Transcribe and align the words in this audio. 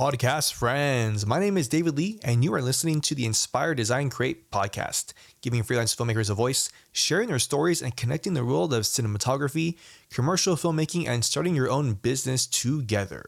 podcast 0.00 0.54
friends. 0.54 1.26
My 1.26 1.38
name 1.38 1.58
is 1.58 1.68
David 1.68 1.98
Lee, 1.98 2.18
and 2.24 2.42
you 2.42 2.54
are 2.54 2.62
listening 2.62 3.02
to 3.02 3.14
the 3.14 3.26
Inspire 3.26 3.74
Design 3.74 4.08
Create 4.08 4.50
podcast, 4.50 5.12
giving 5.42 5.62
freelance 5.62 5.94
filmmakers 5.94 6.30
a 6.30 6.34
voice, 6.34 6.70
sharing 6.90 7.28
their 7.28 7.38
stories, 7.38 7.82
and 7.82 7.94
connecting 7.94 8.32
the 8.32 8.42
world 8.42 8.72
of 8.72 8.84
cinematography, 8.84 9.76
commercial 10.08 10.56
filmmaking, 10.56 11.06
and 11.06 11.22
starting 11.22 11.54
your 11.54 11.68
own 11.70 11.92
business 11.92 12.46
together. 12.46 13.26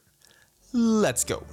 Let's 0.72 1.24
go. 1.24 1.44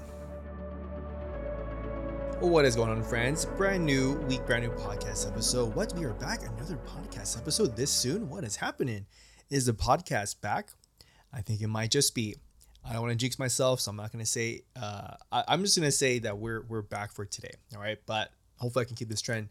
What 2.40 2.64
is 2.64 2.78
going 2.78 2.90
on, 2.90 3.04
friends? 3.04 3.44
Brand 3.44 3.86
new 3.86 4.14
week, 4.22 4.46
brand 4.46 4.64
new 4.64 4.72
podcast 4.72 5.28
episode. 5.28 5.76
What? 5.76 5.94
We 5.98 6.06
are 6.06 6.14
back. 6.14 6.44
Another 6.44 6.78
podcast 6.78 7.38
episode 7.38 7.76
this 7.76 7.92
soon? 7.92 8.30
What 8.30 8.46
is 8.46 8.56
happening? 8.56 9.06
Is 9.50 9.66
the 9.66 9.74
podcast 9.74 10.40
back? 10.40 10.70
I 11.34 11.42
think 11.42 11.60
it 11.60 11.68
might 11.68 11.92
just 11.92 12.16
be. 12.16 12.38
I 12.86 12.94
don't 12.94 13.02
want 13.02 13.12
to 13.12 13.18
jinx 13.18 13.38
myself, 13.38 13.80
so 13.82 13.92
I'm 13.92 13.98
not 13.98 14.12
going 14.12 14.24
to 14.24 14.30
say. 14.30 14.64
Uh, 14.76 15.16
I, 15.32 15.54
am 15.54 15.64
just 15.64 15.78
going 15.78 15.88
to 15.88 15.92
say 15.92 16.20
that 16.20 16.38
we're 16.38 16.62
we're 16.68 16.82
back 16.82 17.12
for 17.12 17.26
today. 17.26 17.54
All 17.76 17.82
right, 17.82 17.98
but 18.06 18.32
hopefully 18.58 18.86
I 18.86 18.88
can 18.88 18.96
keep 18.96 19.10
this 19.10 19.22
trend 19.22 19.50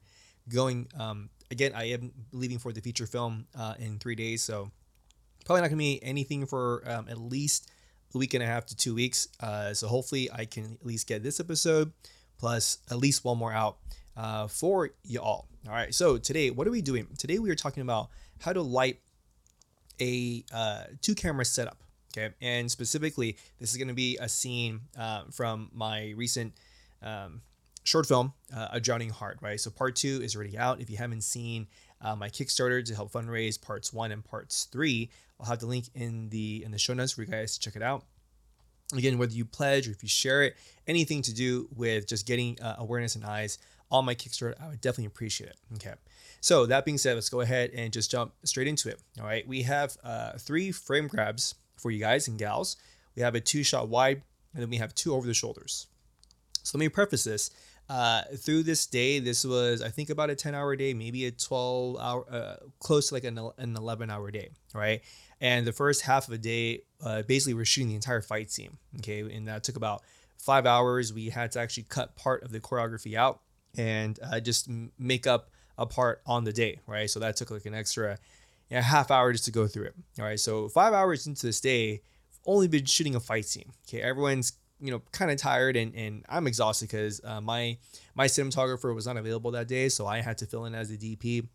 going. 0.49 0.89
Um, 0.99 1.31
again, 1.51 1.73
I 1.75 1.91
am 1.91 2.13
leaving 2.33 2.59
for 2.59 2.73
the 2.73 2.81
feature 2.81 3.07
film 3.07 3.47
uh, 3.57 3.75
in 3.79 3.99
three 3.99 4.15
days, 4.15 4.43
so 4.43 4.71
probably 5.45 5.63
not 5.63 5.69
going 5.69 5.79
to 5.79 5.85
be 5.85 6.03
anything 6.03 6.47
for 6.47 6.83
um, 6.87 7.07
at 7.09 7.19
least 7.19 7.71
a 8.15 8.19
week 8.19 8.35
and 8.35 8.43
a 8.43 8.47
half 8.47 8.67
to 8.67 8.77
two 8.77 8.95
weeks. 8.95 9.29
Uh, 9.41 9.73
so 9.75 9.89
hopefully 9.89 10.31
I 10.33 10.45
can 10.45 10.79
at 10.81 10.87
least 10.87 11.07
get 11.07 11.23
this 11.23 11.41
episode 11.41 11.93
plus 12.39 12.79
at 12.91 12.99
least 12.99 13.25
one 13.25 13.39
more 13.39 13.53
out 13.53 13.79
uh, 14.17 14.47
for 14.47 14.91
y'all. 15.05 15.47
All 15.67 15.73
right. 15.73 15.95
So 15.95 16.19
today, 16.19 16.51
what 16.51 16.67
are 16.67 16.71
we 16.71 16.83
doing? 16.83 17.09
Today 17.19 17.39
we 17.39 17.51
are 17.51 17.55
talking 17.55 17.83
about 17.83 18.09
how 18.41 18.53
to 18.53 18.63
light 18.63 19.01
a 20.01 20.45
uh, 20.53 20.85
two 21.03 21.15
camera 21.15 21.45
setup. 21.45 21.79
Okay, 22.17 22.35
and 22.41 22.71
specifically, 22.71 23.37
this 23.59 23.71
is 23.71 23.77
going 23.77 23.89
to 23.89 23.95
be 23.95 24.17
a 24.21 24.29
scene 24.29 24.81
uh, 24.99 25.25
from 25.31 25.71
my 25.75 26.15
recent 26.17 26.55
um, 27.03 27.43
short 27.85 28.07
film, 28.07 28.33
uh, 28.55 28.69
A 28.73 28.81
Drowning 28.81 29.11
Heart. 29.11 29.39
Right, 29.41 29.61
so 29.61 29.71
part 29.71 29.97
two 29.97 30.21
is 30.23 30.35
already 30.35 30.57
out. 30.57 30.81
If 30.81 30.89
you 30.91 30.97
haven't 30.97 31.23
seen 31.23 31.67
uh, 32.01 32.17
my 32.17 32.29
Kickstarter 32.29 32.85
to 32.85 32.95
help 32.95 33.13
fundraise 33.13 33.61
parts 33.61 33.93
one 33.93 34.13
and 34.13 34.25
parts 34.25 34.65
three, 34.65 35.11
I'll 35.39 35.47
have 35.47 35.59
the 35.59 35.67
link 35.67 35.87
in 35.95 36.31
the 36.31 36.63
in 36.65 36.71
the 36.71 36.79
show 36.79 36.95
notes 36.95 37.13
for 37.13 37.23
you 37.23 37.27
guys 37.27 37.59
to 37.59 37.61
check 37.61 37.77
it 37.77 37.83
out. 37.83 38.05
Again, 38.97 39.19
whether 39.19 39.35
you 39.35 39.45
pledge 39.45 39.87
or 39.87 39.91
if 39.91 40.03
you 40.03 40.09
share 40.09 40.43
it, 40.45 40.57
anything 40.87 41.21
to 41.23 41.35
do 41.35 41.69
with 41.77 42.07
just 42.07 42.27
getting 42.27 42.59
uh, 42.63 42.77
awareness 42.79 43.17
and 43.17 43.25
eyes 43.25 43.59
on 43.91 44.07
my 44.07 44.15
Kickstarter, 44.15 44.55
I 44.59 44.69
would 44.69 44.81
definitely 44.81 45.07
appreciate 45.07 45.51
it. 45.51 45.57
Okay. 45.75 45.93
So 46.41 46.65
that 46.67 46.87
being 46.87 46.97
said, 46.97 47.15
let's 47.15 47.29
go 47.29 47.43
ahead 47.43 47.71
and 47.75 47.93
just 47.93 48.11
jump 48.11 48.33
straight 48.45 48.67
into 48.67 48.89
it. 48.89 48.99
All 49.21 49.27
right. 49.27 49.47
We 49.47 49.63
have 49.63 49.97
uh, 50.03 50.33
three 50.39 50.73
frame 50.73 51.07
grabs 51.07 51.55
for 51.79 51.91
you 51.91 51.99
guys 51.99 52.29
and 52.29 52.39
gals. 52.39 52.77
We 53.15 53.23
have 53.23 53.35
a 53.35 53.41
two 53.41 53.63
shot 53.63 53.89
wide, 53.89 54.23
and 54.53 54.63
then 54.63 54.71
we 54.71 54.77
have 54.77 54.95
two 54.95 55.15
over 55.15 55.27
the 55.27 55.35
shoulders. 55.35 55.87
So 56.63 56.77
let 56.77 56.81
me 56.81 56.89
preface 56.89 57.25
this. 57.25 57.51
Uh, 57.89 58.23
through 58.37 58.63
this 58.63 58.85
day, 58.85 59.19
this 59.19 59.45
was 59.45 59.81
I 59.81 59.89
think 59.89 60.11
about 60.11 60.29
a 60.29 60.35
10 60.35 60.55
hour 60.55 60.77
day, 60.77 60.93
maybe 60.93 61.25
a 61.25 61.31
12 61.31 61.97
hour, 61.99 62.27
uh, 62.31 62.57
close 62.81 63.09
to 63.09 63.15
like 63.15 63.25
an, 63.25 63.39
an 63.57 63.77
11 63.77 64.11
hour 64.11 64.31
day, 64.31 64.51
right? 64.75 65.01
And 65.41 65.67
the 65.67 65.73
first 65.73 66.03
half 66.03 66.25
of 66.25 66.31
the 66.31 66.39
day, 66.39 66.83
uh, 67.03 67.23
basically 67.23 67.55
we're 67.55 67.65
shooting 67.65 67.89
the 67.89 67.95
entire 67.95 68.21
fight 68.21 68.51
scene, 68.51 68.77
okay? 68.99 69.21
And 69.21 69.49
that 69.49 69.65
took 69.65 69.77
about 69.77 70.03
five 70.37 70.67
hours. 70.67 71.15
We 71.15 71.31
had 71.31 71.53
to 71.53 71.61
actually 71.61 71.85
cut 71.85 72.15
part 72.15 72.43
of 72.43 72.53
the 72.53 72.61
choreography 72.61 73.15
out 73.15 73.41
and 73.77 74.19
uh, 74.23 74.41
just 74.41 74.69
make 74.99 75.27
up 75.27 75.51
a 75.79 75.87
part 75.87 76.21
on 76.27 76.45
the 76.45 76.53
day, 76.53 76.81
right? 76.87 77.09
So 77.09 77.21
that 77.21 77.37
took 77.37 77.51
like 77.51 77.65
an 77.67 77.75
extra 77.75 78.19
know, 78.77 78.83
half 78.83 79.11
hour 79.11 79.33
just 79.33 79.45
to 79.47 79.51
go 79.51 79.67
through 79.67 79.85
it. 79.85 79.95
All 80.19 80.25
right, 80.25 80.39
so 80.39 80.69
five 80.69 80.93
hours 80.93 81.27
into 81.27 81.47
this 81.47 81.61
day, 81.61 82.03
only 82.47 82.69
been 82.69 82.85
shooting 82.85 83.15
a 83.15 83.21
fight 83.21 83.45
scene. 83.45 83.73
Okay, 83.89 84.03
everyone's 84.03 84.53
you 84.81 84.91
know 84.91 85.03
kind 85.11 85.31
of 85.31 85.37
tired 85.37 85.77
and 85.77 85.95
and 85.95 86.25
I'm 86.29 86.47
exhausted 86.47 86.89
because 86.89 87.21
uh, 87.25 87.41
my 87.41 87.79
my 88.15 88.27
cinematographer 88.27 88.95
was 88.95 89.07
not 89.07 89.17
available 89.17 89.51
that 89.53 89.69
day, 89.69 89.89
so 89.89 90.07
I 90.07 90.21
had 90.21 90.39
to 90.39 90.47
fill 90.47 90.65
in 90.65 90.75
as 90.75 90.91
a 90.91 90.97
DP. 90.97 91.47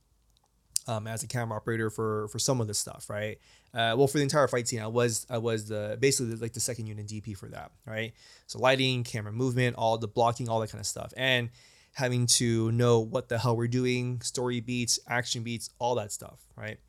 Um, 0.85 1.07
as 1.07 1.23
a 1.23 1.27
camera 1.27 1.55
operator 1.55 1.89
for 1.89 2.27
for 2.27 2.39
some 2.39 2.59
of 2.59 2.67
the 2.67 2.73
stuff, 2.73 3.09
right? 3.09 3.37
Uh, 3.73 3.95
well, 3.97 4.05
for 4.05 4.17
the 4.17 4.23
entire 4.23 4.49
fight 4.49 4.67
scene, 4.67 4.81
I 4.81 4.87
was 4.87 5.25
I 5.29 5.37
was 5.37 5.69
the 5.69 5.97
basically 5.97 6.35
like 6.35 6.51
the 6.51 6.59
second 6.59 6.87
unit 6.87 7.07
DP 7.07 7.37
for 7.37 7.47
that, 7.47 7.71
right? 7.87 8.11
So 8.47 8.59
lighting, 8.59 9.05
camera 9.05 9.31
movement, 9.31 9.77
all 9.77 9.97
the 9.97 10.09
blocking, 10.09 10.49
all 10.49 10.59
that 10.59 10.71
kind 10.71 10.81
of 10.81 10.85
stuff, 10.85 11.13
and 11.15 11.51
having 11.93 12.25
to 12.25 12.71
know 12.73 12.99
what 12.99 13.29
the 13.29 13.37
hell 13.37 13.55
we're 13.55 13.67
doing, 13.67 14.19
story 14.21 14.59
beats, 14.59 14.99
action 15.07 15.43
beats, 15.43 15.69
all 15.79 15.95
that 15.95 16.11
stuff, 16.11 16.41
right? 16.57 16.79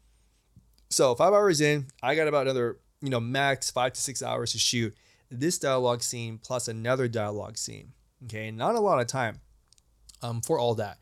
So 0.94 1.12
five 1.16 1.32
hours 1.32 1.60
in, 1.60 1.88
I 2.04 2.14
got 2.14 2.28
about 2.28 2.42
another, 2.42 2.78
you 3.02 3.10
know, 3.10 3.18
max 3.18 3.68
five 3.68 3.94
to 3.94 4.00
six 4.00 4.22
hours 4.22 4.52
to 4.52 4.60
shoot 4.60 4.94
this 5.28 5.58
dialogue 5.58 6.04
scene 6.04 6.38
plus 6.38 6.68
another 6.68 7.08
dialogue 7.08 7.58
scene. 7.58 7.94
Okay, 8.26 8.52
not 8.52 8.76
a 8.76 8.80
lot 8.80 9.00
of 9.00 9.08
time 9.08 9.40
um, 10.22 10.40
for 10.40 10.56
all 10.56 10.76
that. 10.76 10.98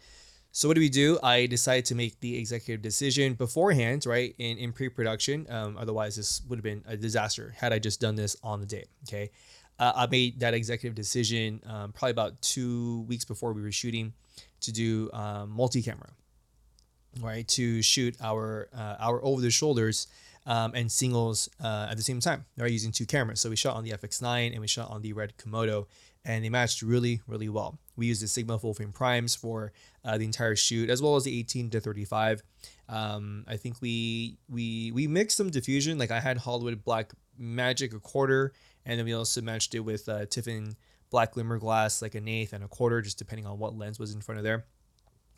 So 0.50 0.66
what 0.66 0.76
do 0.76 0.81
we 0.81 0.88
do? 0.88 1.19
I 1.22 1.44
decided 1.44 1.84
to 1.86 1.94
make 1.94 2.19
the 2.20 2.38
executive 2.38 2.81
decision 2.81 3.34
beforehand, 3.34 4.06
right, 4.06 4.34
in, 4.38 4.56
in 4.56 4.72
pre-production. 4.72 5.47
Um, 5.50 5.76
otherwise, 5.76 6.16
this 6.16 6.41
would 6.48 6.56
have 6.56 6.64
been 6.64 6.82
a 6.86 6.97
disaster 6.97 7.52
had 7.54 7.75
I 7.75 7.78
just 7.78 8.00
done 8.00 8.14
this 8.14 8.34
on 8.42 8.60
the 8.60 8.66
day. 8.66 8.86
Okay, 9.06 9.31
uh, 9.78 9.92
I 9.94 10.06
made 10.06 10.41
that 10.41 10.54
executive 10.54 10.94
decision 10.94 11.60
um, 11.66 11.92
probably 11.92 12.12
about 12.12 12.41
two 12.41 13.02
weeks 13.02 13.26
before 13.26 13.52
we 13.52 13.60
were 13.60 13.70
shooting 13.72 14.14
to 14.62 14.72
do 14.72 15.10
um, 15.12 15.50
multi-camera 15.50 16.12
right, 17.20 17.46
to 17.48 17.82
shoot 17.82 18.16
our 18.20 18.68
uh, 18.76 18.96
our 18.98 19.24
over 19.24 19.40
the 19.40 19.50
shoulders 19.50 20.06
um, 20.46 20.72
and 20.74 20.90
singles 20.90 21.48
uh, 21.62 21.88
at 21.90 21.96
the 21.96 22.02
same 22.02 22.20
time, 22.20 22.44
right, 22.56 22.70
using 22.70 22.92
two 22.92 23.06
cameras. 23.06 23.40
So 23.40 23.50
we 23.50 23.56
shot 23.56 23.76
on 23.76 23.84
the 23.84 23.90
FX9 23.90 24.52
and 24.52 24.60
we 24.60 24.66
shot 24.66 24.90
on 24.90 25.02
the 25.02 25.12
Red 25.12 25.34
Komodo, 25.36 25.86
and 26.24 26.44
they 26.44 26.48
matched 26.48 26.82
really, 26.82 27.20
really 27.26 27.48
well. 27.48 27.78
We 27.96 28.06
used 28.06 28.22
the 28.22 28.28
Sigma 28.28 28.58
full 28.58 28.74
frame 28.74 28.92
primes 28.92 29.34
for 29.34 29.72
uh, 30.04 30.18
the 30.18 30.24
entire 30.24 30.56
shoot, 30.56 30.90
as 30.90 31.02
well 31.02 31.16
as 31.16 31.24
the 31.24 31.38
18 31.38 31.70
to 31.70 31.80
35. 31.80 32.42
Um, 32.88 33.44
I 33.46 33.56
think 33.56 33.76
we 33.80 34.38
we 34.48 34.92
we 34.92 35.06
mixed 35.06 35.36
some 35.36 35.50
diffusion. 35.50 35.98
Like 35.98 36.10
I 36.10 36.20
had 36.20 36.38
Hollywood 36.38 36.82
Black 36.84 37.12
Magic 37.38 37.94
a 37.94 38.00
quarter, 38.00 38.52
and 38.84 38.98
then 38.98 39.06
we 39.06 39.12
also 39.12 39.40
matched 39.42 39.74
it 39.74 39.80
with 39.80 40.08
uh, 40.08 40.26
Tiffen 40.26 40.74
Black 41.10 41.32
Glimmer 41.32 41.58
Glass, 41.58 42.02
like 42.02 42.14
an 42.14 42.26
eighth 42.28 42.52
and 42.52 42.64
a 42.64 42.68
quarter, 42.68 43.00
just 43.02 43.18
depending 43.18 43.46
on 43.46 43.58
what 43.58 43.76
lens 43.76 43.98
was 43.98 44.14
in 44.14 44.20
front 44.20 44.38
of 44.38 44.44
there 44.44 44.64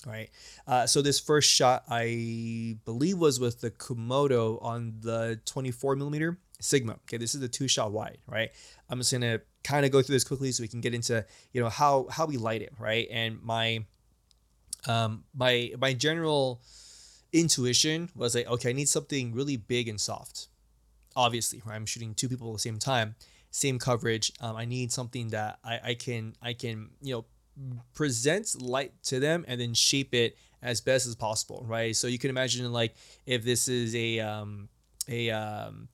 right? 0.07 0.31
Uh, 0.67 0.87
so 0.87 1.03
this 1.03 1.21
first 1.21 1.51
shot, 1.51 1.85
I 1.89 2.79
believe, 2.85 3.19
was 3.19 3.41
with 3.41 3.61
the 3.61 3.71
Komodo 3.71 4.63
on 4.63 4.95
the 5.01 5.41
24 5.45 5.97
millimeter 5.97 6.39
Sigma. 6.61 6.93
Okay, 6.93 7.17
this 7.17 7.35
is 7.35 7.41
the 7.41 7.49
two 7.49 7.69
shot 7.69 7.93
wide, 7.93 8.19
right? 8.27 8.51
I'm 8.89 8.99
just 8.99 9.13
gonna 9.13 9.41
kind 9.63 9.85
of 9.85 9.93
go 9.93 10.03
through 10.03 10.15
this 10.15 10.25
quickly 10.25 10.53
so 10.53 10.63
we 10.63 10.69
can 10.69 10.81
get 10.81 10.95
into 10.95 11.25
you 11.53 11.61
know 11.61 11.69
how 11.69 12.07
how 12.11 12.27
we 12.27 12.37
light 12.37 12.63
it, 12.63 12.73
right? 12.79 13.07
And 13.11 13.43
my 13.43 13.85
um 14.87 15.25
my 15.35 15.73
my 15.79 15.93
general 15.93 16.63
intuition 17.33 18.11
was 18.15 18.35
like, 18.35 18.47
okay, 18.47 18.71
I 18.71 18.73
need 18.73 18.89
something 18.89 19.35
really 19.35 19.57
big 19.57 19.89
and 19.89 20.01
soft. 20.01 20.49
Obviously, 21.17 21.63
right? 21.65 21.75
I'm 21.75 21.87
shooting 21.87 22.15
two 22.15 22.29
people 22.29 22.49
at 22.51 22.55
the 22.55 22.61
same 22.61 22.79
time, 22.79 23.15
same 23.51 23.79
coverage. 23.79 24.33
Um, 24.41 24.57
I 24.57 24.65
need 24.65 24.93
something 24.93 25.29
that 25.29 25.59
I, 25.65 25.81
I 25.85 25.95
can 25.95 26.35
I 26.41 26.55
can 26.55 26.91
you 27.03 27.15
know 27.15 27.25
presents 27.95 28.61
light 28.61 28.93
to 29.05 29.21
them 29.21 29.45
and 29.47 29.61
then 29.61 29.75
shape 29.75 30.15
it 30.15 30.37
as 30.63 30.81
best 30.81 31.07
as 31.07 31.15
possible, 31.15 31.65
right? 31.69 31.95
So 31.95 32.07
you 32.07 32.19
can 32.19 32.31
imagine 32.31 32.73
like 32.73 32.95
if 33.27 33.45
this 33.45 33.69
is 33.69 33.95
a 33.95 34.21
um 34.21 34.69
a 35.09 35.31
um 35.31 35.89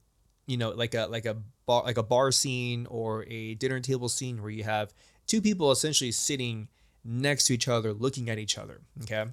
you 0.47 0.57
know 0.57 0.69
like 0.71 0.95
a 0.95 1.07
like 1.07 1.25
a 1.25 1.37
bar 1.65 1.83
like 1.83 1.97
a 1.97 2.03
bar 2.03 2.31
scene 2.31 2.87
or 2.89 3.25
a 3.27 3.55
dinner 3.55 3.79
table 3.79 4.09
scene 4.09 4.41
where 4.41 4.51
you 4.51 4.63
have 4.63 4.93
two 5.27 5.41
people 5.41 5.71
essentially 5.71 6.11
sitting 6.11 6.67
next 7.03 7.45
to 7.45 7.53
each 7.53 7.67
other 7.67 7.93
looking 7.93 8.29
at 8.29 8.39
each 8.39 8.57
other, 8.57 8.81
okay? 9.03 9.25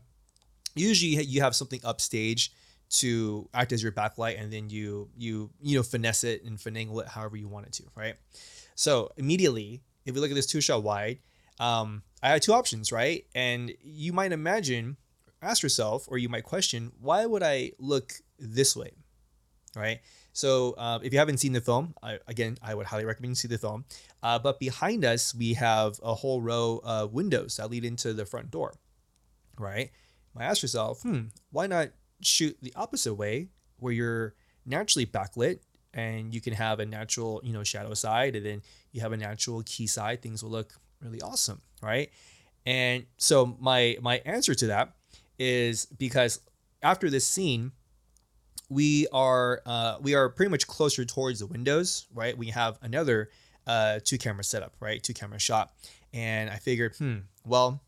Usually 0.75 1.23
you 1.25 1.41
have 1.41 1.55
something 1.57 1.81
upstage 1.85 2.53
to 2.91 3.49
act 3.53 3.73
as 3.73 3.83
your 3.83 3.93
backlight 3.93 4.41
and 4.41 4.53
then 4.53 4.71
you 4.71 5.09
you 5.17 5.51
you 5.61 5.77
know 5.77 5.83
finesse 5.83 6.25
it 6.25 6.45
and 6.45 6.59
finagle 6.59 7.01
it 7.01 7.09
however 7.09 7.37
you 7.37 7.49
want 7.49 7.67
it 7.67 7.73
to, 7.75 7.85
right? 7.95 8.15
So 8.75 9.13
immediately 9.17 9.83
if 10.05 10.15
you 10.15 10.21
look 10.21 10.31
at 10.31 10.35
this 10.35 10.47
two 10.47 10.61
shot 10.61 10.83
wide, 10.83 11.19
um, 11.61 12.03
I 12.23 12.31
had 12.31 12.43
two 12.43 12.53
options, 12.53 12.91
right? 12.91 13.25
And 13.35 13.73
you 13.83 14.13
might 14.13 14.33
imagine, 14.33 14.97
ask 15.41 15.63
yourself, 15.63 16.07
or 16.09 16.19
you 16.19 16.29
might 16.29 16.45
question, 16.45 16.93
why 17.01 17.27
would 17.27 17.43
I 17.43 17.73
look 17.79 18.13
this 18.39 18.75
way, 18.75 18.93
right? 19.77 20.01
So 20.33 20.73
uh, 20.79 20.99
if 21.03 21.13
you 21.13 21.19
haven't 21.19 21.39
seen 21.39 21.53
the 21.53 21.61
film, 21.61 21.95
I, 22.03 22.19
again, 22.27 22.59
I 22.63 22.75
would 22.75 22.87
highly 22.87 23.05
recommend 23.05 23.33
you 23.33 23.35
see 23.35 23.49
the 23.49 23.59
film. 23.59 23.85
Uh, 24.23 24.39
but 24.39 24.59
behind 24.61 25.05
us, 25.05 25.35
we 25.35 25.55
have 25.55 25.99
a 26.03 26.15
whole 26.15 26.41
row 26.41 26.81
of 26.85 27.13
windows 27.13 27.57
that 27.57 27.71
lead 27.71 27.85
into 27.85 28.13
the 28.13 28.25
front 28.25 28.51
door, 28.51 28.75
right? 29.59 29.91
Might 30.35 30.45
ask 30.45 30.63
yourself, 30.63 31.03
hmm, 31.03 31.27
why 31.51 31.67
not 31.67 31.89
shoot 32.21 32.57
the 32.63 32.73
opposite 32.77 33.15
way, 33.15 33.49
where 33.79 33.93
you're 33.93 34.35
naturally 34.67 35.07
backlit 35.07 35.61
and 35.95 36.35
you 36.35 36.41
can 36.41 36.53
have 36.53 36.81
a 36.81 36.87
natural, 36.87 37.41
you 37.43 37.53
know, 37.53 37.65
shadow 37.65 37.95
side, 37.95 38.37
and 38.37 38.45
then 38.45 38.63
you 38.93 39.01
have 39.01 39.13
a 39.13 39.17
natural 39.17 39.63
key 39.65 39.87
side. 39.87 40.21
Things 40.23 40.43
will 40.43 40.51
look 40.51 40.75
really 41.01 41.21
awesome, 41.21 41.61
right? 41.83 42.11
And 42.67 43.07
so 43.17 43.57
my 43.61 43.97
my 44.01 44.21
answer 44.25 44.55
to 44.55 44.67
that 44.69 44.95
is 45.39 45.87
because 45.87 46.41
after 46.83 47.09
this 47.11 47.27
scene, 47.27 47.73
we 48.69 49.07
are 49.13 49.63
uh, 49.65 49.97
we 50.01 50.15
are 50.15 50.29
pretty 50.29 50.51
much 50.51 50.67
closer 50.67 51.05
towards 51.05 51.41
the 51.41 51.47
windows, 51.47 52.07
right? 52.13 52.37
We 52.37 52.49
have 52.49 52.79
another 52.83 53.31
uh, 53.67 54.01
two 54.05 54.19
camera 54.19 54.45
setup, 54.45 54.75
right? 54.81 55.03
Two 55.03 55.15
camera 55.15 55.39
shot. 55.39 55.73
And 56.13 56.49
I 56.51 56.57
figured, 56.57 56.97
hmm, 56.97 57.19
well, 57.45 57.83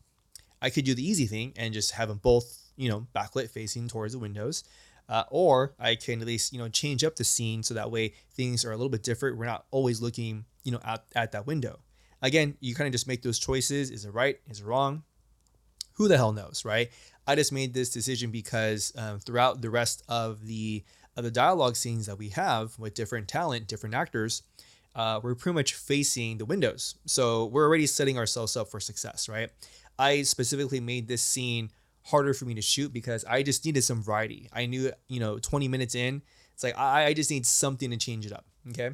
I 0.61 0.69
could 0.69 0.85
do 0.85 0.93
the 0.93 1.05
easy 1.05 1.25
thing 1.25 1.53
and 1.57 1.73
just 1.73 1.91
have 1.91 2.07
them 2.07 2.19
both, 2.21 2.71
you 2.77 2.87
know, 2.87 3.07
backlit 3.15 3.49
facing 3.49 3.87
towards 3.87 4.13
the 4.13 4.19
windows. 4.19 4.63
Uh, 5.09 5.23
or 5.29 5.73
I 5.77 5.95
can 5.95 6.21
at 6.21 6.27
least, 6.27 6.53
you 6.53 6.59
know, 6.59 6.69
change 6.69 7.03
up 7.03 7.15
the 7.15 7.23
scene 7.23 7.63
so 7.63 7.73
that 7.73 7.91
way 7.91 8.13
things 8.33 8.63
are 8.63 8.71
a 8.71 8.77
little 8.77 8.89
bit 8.89 9.03
different. 9.03 9.37
We're 9.37 9.45
not 9.45 9.65
always 9.71 10.01
looking, 10.01 10.45
you 10.63 10.71
know, 10.71 10.79
at, 10.85 11.03
at 11.15 11.31
that 11.33 11.45
window. 11.45 11.79
Again, 12.21 12.55
you 12.59 12.75
kind 12.75 12.87
of 12.87 12.91
just 12.91 13.07
make 13.07 13.21
those 13.21 13.39
choices. 13.39 13.89
Is 13.91 14.05
it 14.05 14.13
right? 14.13 14.39
Is 14.47 14.59
it 14.59 14.65
wrong? 14.65 15.03
Who 15.95 16.07
the 16.07 16.17
hell 16.17 16.31
knows, 16.31 16.63
right? 16.65 16.89
I 17.27 17.35
just 17.35 17.51
made 17.51 17.73
this 17.73 17.89
decision 17.89 18.31
because 18.31 18.91
um, 18.97 19.19
throughout 19.19 19.61
the 19.61 19.69
rest 19.69 20.03
of 20.07 20.45
the 20.45 20.83
of 21.17 21.23
the 21.25 21.31
dialogue 21.31 21.75
scenes 21.75 22.05
that 22.05 22.17
we 22.17 22.29
have 22.29 22.77
with 22.79 22.93
different 22.93 23.27
talent, 23.27 23.67
different 23.67 23.95
actors, 23.95 24.43
uh, 24.95 25.19
we're 25.21 25.35
pretty 25.35 25.55
much 25.55 25.73
facing 25.73 26.37
the 26.37 26.45
windows. 26.45 26.95
So 27.05 27.45
we're 27.45 27.65
already 27.65 27.85
setting 27.85 28.17
ourselves 28.17 28.55
up 28.55 28.69
for 28.69 28.79
success, 28.79 29.27
right? 29.27 29.49
I 29.99 30.21
specifically 30.23 30.79
made 30.79 31.07
this 31.07 31.21
scene 31.21 31.69
harder 32.03 32.33
for 32.33 32.45
me 32.45 32.53
to 32.55 32.61
shoot 32.61 32.93
because 32.93 33.25
I 33.25 33.43
just 33.43 33.65
needed 33.65 33.83
some 33.83 34.01
variety. 34.01 34.49
I 34.53 34.65
knew, 34.65 34.91
you 35.07 35.19
know, 35.19 35.37
20 35.37 35.67
minutes 35.67 35.95
in, 35.95 36.21
it's 36.53 36.63
like 36.63 36.77
I, 36.77 37.05
I 37.05 37.13
just 37.13 37.29
need 37.29 37.45
something 37.45 37.91
to 37.91 37.97
change 37.97 38.25
it 38.25 38.31
up. 38.31 38.45
Okay. 38.69 38.91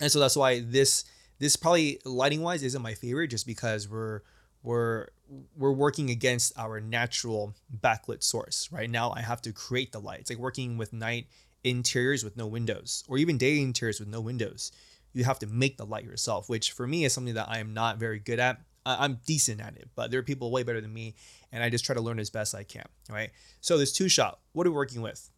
And 0.00 0.12
so 0.12 0.20
that's 0.20 0.36
why 0.36 0.60
this 0.60 1.04
this 1.38 1.56
probably 1.56 2.00
lighting 2.04 2.42
wise 2.42 2.62
isn't 2.62 2.82
my 2.82 2.94
favorite 2.94 3.28
just 3.28 3.46
because 3.46 3.88
we're 3.88 4.22
we're 4.62 5.08
we're 5.56 5.72
working 5.72 6.10
against 6.10 6.52
our 6.58 6.80
natural 6.80 7.54
backlit 7.82 8.22
source. 8.22 8.68
Right 8.72 8.90
now 8.90 9.12
I 9.12 9.20
have 9.20 9.42
to 9.42 9.52
create 9.52 9.92
the 9.92 10.00
light. 10.00 10.20
It's 10.20 10.30
like 10.30 10.38
working 10.38 10.78
with 10.78 10.92
night 10.92 11.26
interiors 11.64 12.22
with 12.22 12.36
no 12.36 12.46
windows 12.46 13.02
or 13.08 13.18
even 13.18 13.38
day 13.38 13.60
interiors 13.60 13.98
with 13.98 14.08
no 14.08 14.20
windows 14.20 14.72
you 15.16 15.24
have 15.24 15.38
to 15.38 15.46
make 15.46 15.78
the 15.78 15.86
light 15.86 16.04
yourself, 16.04 16.48
which 16.48 16.72
for 16.72 16.86
me 16.86 17.04
is 17.04 17.12
something 17.12 17.34
that 17.34 17.48
I 17.48 17.58
am 17.58 17.72
not 17.72 17.96
very 17.96 18.18
good 18.18 18.38
at. 18.38 18.60
I'm 18.84 19.18
decent 19.26 19.60
at 19.60 19.76
it, 19.76 19.88
but 19.96 20.10
there 20.10 20.20
are 20.20 20.22
people 20.22 20.50
way 20.50 20.62
better 20.62 20.80
than 20.80 20.92
me, 20.92 21.16
and 21.50 21.64
I 21.64 21.70
just 21.70 21.84
try 21.84 21.94
to 21.94 22.00
learn 22.00 22.20
as 22.20 22.30
best 22.30 22.54
I 22.54 22.62
can. 22.62 22.86
Right. 23.10 23.30
So 23.60 23.78
this 23.78 23.92
two 23.92 24.08
shot. 24.08 24.38
What 24.52 24.66
are 24.66 24.70
we 24.70 24.76
working 24.76 25.00
with? 25.00 25.30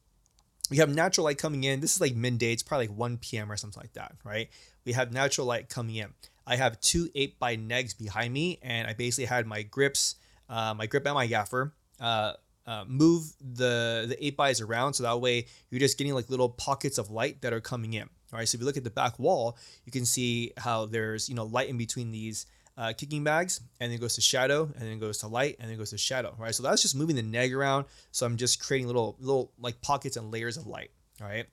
We 0.70 0.78
have 0.78 0.88
natural 0.88 1.24
light 1.24 1.38
coming 1.38 1.64
in. 1.64 1.80
This 1.80 1.94
is 1.94 2.00
like 2.00 2.14
midday. 2.14 2.52
It's 2.52 2.62
probably 2.62 2.88
like 2.88 2.96
1 2.96 3.18
p.m. 3.18 3.50
or 3.50 3.56
something 3.56 3.80
like 3.80 3.94
that. 3.94 4.12
Right. 4.24 4.50
We 4.84 4.92
have 4.92 5.12
natural 5.12 5.46
light 5.46 5.68
coming 5.68 5.96
in. 5.96 6.08
I 6.46 6.56
have 6.56 6.80
two 6.80 7.08
8 7.14 7.38
by 7.38 7.56
negs 7.56 7.96
behind 7.96 8.32
me, 8.32 8.58
and 8.62 8.86
I 8.86 8.94
basically 8.94 9.26
had 9.26 9.46
my 9.46 9.62
grips, 9.62 10.16
uh, 10.48 10.74
my 10.74 10.86
grip 10.86 11.06
and 11.06 11.14
my 11.14 11.26
gaffer. 11.26 11.74
Uh, 12.00 12.34
uh, 12.66 12.84
move 12.86 13.32
the 13.40 14.04
the 14.08 14.26
8 14.26 14.36
bys 14.36 14.60
around 14.60 14.92
so 14.92 15.02
that 15.02 15.18
way 15.22 15.46
you're 15.70 15.80
just 15.80 15.96
getting 15.96 16.12
like 16.12 16.28
little 16.28 16.50
pockets 16.50 16.98
of 16.98 17.10
light 17.10 17.40
that 17.40 17.54
are 17.54 17.62
coming 17.62 17.94
in 17.94 18.10
all 18.32 18.38
right, 18.38 18.46
so 18.46 18.56
if 18.56 18.60
you 18.60 18.66
look 18.66 18.76
at 18.76 18.84
the 18.84 18.90
back 18.90 19.18
wall, 19.18 19.56
you 19.86 19.92
can 19.92 20.04
see 20.04 20.52
how 20.58 20.84
there's 20.84 21.28
you 21.28 21.34
know 21.34 21.44
light 21.44 21.68
in 21.68 21.78
between 21.78 22.10
these 22.10 22.46
uh, 22.78 22.92
kicking 22.96 23.24
bags, 23.24 23.60
and 23.80 23.90
then 23.90 23.98
it 23.98 24.00
goes 24.00 24.14
to 24.14 24.20
shadow, 24.20 24.62
and 24.62 24.82
then 24.82 24.92
it 24.92 25.00
goes 25.00 25.18
to 25.18 25.26
light, 25.26 25.56
and 25.58 25.68
then 25.68 25.74
it 25.74 25.78
goes 25.78 25.90
to 25.90 25.98
shadow. 25.98 26.34
Right, 26.38 26.54
so 26.54 26.62
that's 26.62 26.80
just 26.80 26.94
moving 26.94 27.16
the 27.16 27.22
neg 27.22 27.52
around. 27.52 27.86
So 28.12 28.24
I'm 28.24 28.36
just 28.36 28.60
creating 28.60 28.86
little 28.86 29.16
little 29.18 29.52
like 29.58 29.82
pockets 29.82 30.16
and 30.16 30.30
layers 30.30 30.56
of 30.56 30.66
light. 30.66 30.90
All 31.20 31.26
right, 31.26 31.46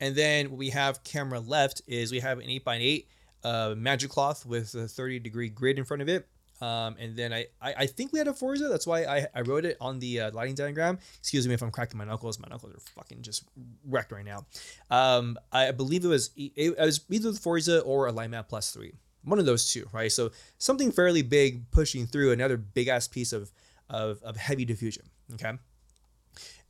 and 0.00 0.16
then 0.16 0.50
what 0.50 0.58
we 0.58 0.70
have 0.70 1.04
camera 1.04 1.38
left 1.40 1.80
is 1.86 2.10
we 2.10 2.20
have 2.20 2.40
an 2.40 2.46
8x8 2.46 3.06
uh, 3.44 3.74
magic 3.76 4.10
cloth 4.10 4.44
with 4.44 4.74
a 4.74 4.88
30 4.88 5.20
degree 5.20 5.48
grid 5.48 5.78
in 5.78 5.84
front 5.84 6.02
of 6.02 6.08
it. 6.08 6.26
Um, 6.60 6.96
and 6.98 7.14
then 7.14 7.34
I, 7.34 7.46
I, 7.60 7.74
I 7.80 7.86
think 7.86 8.14
we 8.14 8.18
had 8.18 8.28
a 8.28 8.34
Forza. 8.34 8.68
That's 8.68 8.86
why 8.86 9.04
I, 9.04 9.26
I 9.34 9.42
wrote 9.42 9.66
it 9.66 9.76
on 9.78 9.98
the 9.98 10.22
uh, 10.22 10.30
lighting 10.32 10.54
diagram. 10.54 10.98
Excuse 11.18 11.46
me 11.46 11.52
if 11.52 11.62
I'm 11.62 11.70
cracking 11.70 11.98
my 11.98 12.04
knuckles. 12.04 12.38
My 12.38 12.48
knuckles 12.48 12.72
are 12.72 12.80
fucking 12.94 13.20
just 13.20 13.44
wrecked 13.86 14.10
right 14.10 14.24
now. 14.24 14.46
Um, 14.90 15.38
I 15.52 15.70
believe 15.72 16.04
it 16.04 16.08
was 16.08 16.30
it, 16.34 16.52
it 16.56 16.78
was 16.78 17.02
either 17.10 17.30
the 17.30 17.38
Forza 17.38 17.80
or 17.80 18.08
a 18.08 18.12
LiteMat 18.12 18.48
Plus 18.48 18.70
three. 18.70 18.94
One 19.26 19.38
of 19.38 19.44
those 19.44 19.70
two, 19.70 19.86
right? 19.92 20.10
So 20.10 20.30
something 20.58 20.90
fairly 20.92 21.22
big 21.22 21.70
pushing 21.70 22.06
through 22.06 22.32
another 22.32 22.56
big 22.56 22.88
ass 22.88 23.08
piece 23.08 23.32
of, 23.32 23.50
of 23.90 24.22
of 24.22 24.36
heavy 24.36 24.64
diffusion. 24.64 25.04
Okay. 25.34 25.52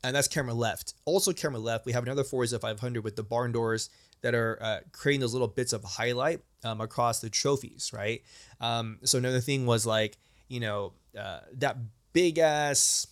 And 0.03 0.15
that's 0.15 0.29
camera 0.29 0.55
left. 0.55 0.95
Also, 1.05 1.33
camera 1.33 1.59
left, 1.59 1.87
we 1.87 1.93
have 1.93 2.03
another 2.03 2.23
Forza 2.23 2.59
500 2.59 3.03
with 3.03 3.17
the 3.17 3.23
barn 3.23 3.51
doors 3.51 3.91
that 4.23 4.35
are 4.35 4.59
uh, 4.61 4.79
creating 4.93 5.21
those 5.21 5.33
little 5.33 5.49
bits 5.49 5.73
of 5.73 5.83
highlight 5.85 6.41
um, 6.65 6.81
across 6.81 7.21
the 7.21 7.31
trophies, 7.31 7.91
right? 7.93 8.23
Um, 8.61 8.99
so 9.05 9.19
another 9.19 9.41
thing 9.41 9.67
was 9.67 9.87
like, 9.87 10.17
you 10.49 10.61
know, 10.61 10.93
uh, 11.19 11.41
that 11.55 11.77
big 12.13 12.39
ass 12.39 13.07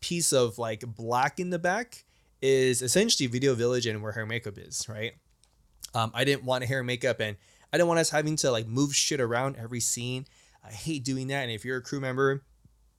piece 0.00 0.32
of 0.32 0.58
like 0.58 0.84
black 0.86 1.40
in 1.40 1.50
the 1.50 1.58
back 1.58 2.04
is 2.42 2.82
essentially 2.82 3.26
Video 3.26 3.54
Village 3.54 3.86
and 3.86 4.02
where 4.02 4.12
hair 4.12 4.26
makeup 4.26 4.58
is, 4.58 4.86
right? 4.88 5.12
Um, 5.94 6.10
I 6.14 6.24
didn't 6.24 6.44
want 6.44 6.64
hair 6.64 6.80
and 6.80 6.86
makeup 6.86 7.20
and 7.20 7.36
I 7.74 7.76
didn't 7.76 7.88
want 7.88 7.98
us 7.98 8.10
having 8.10 8.36
to 8.36 8.52
like 8.52 8.68
move 8.68 8.94
shit 8.94 9.20
around 9.20 9.56
every 9.56 9.80
scene. 9.80 10.28
I 10.64 10.70
hate 10.70 11.02
doing 11.02 11.26
that. 11.26 11.42
And 11.42 11.50
if 11.50 11.64
you're 11.64 11.78
a 11.78 11.82
crew 11.82 11.98
member, 11.98 12.44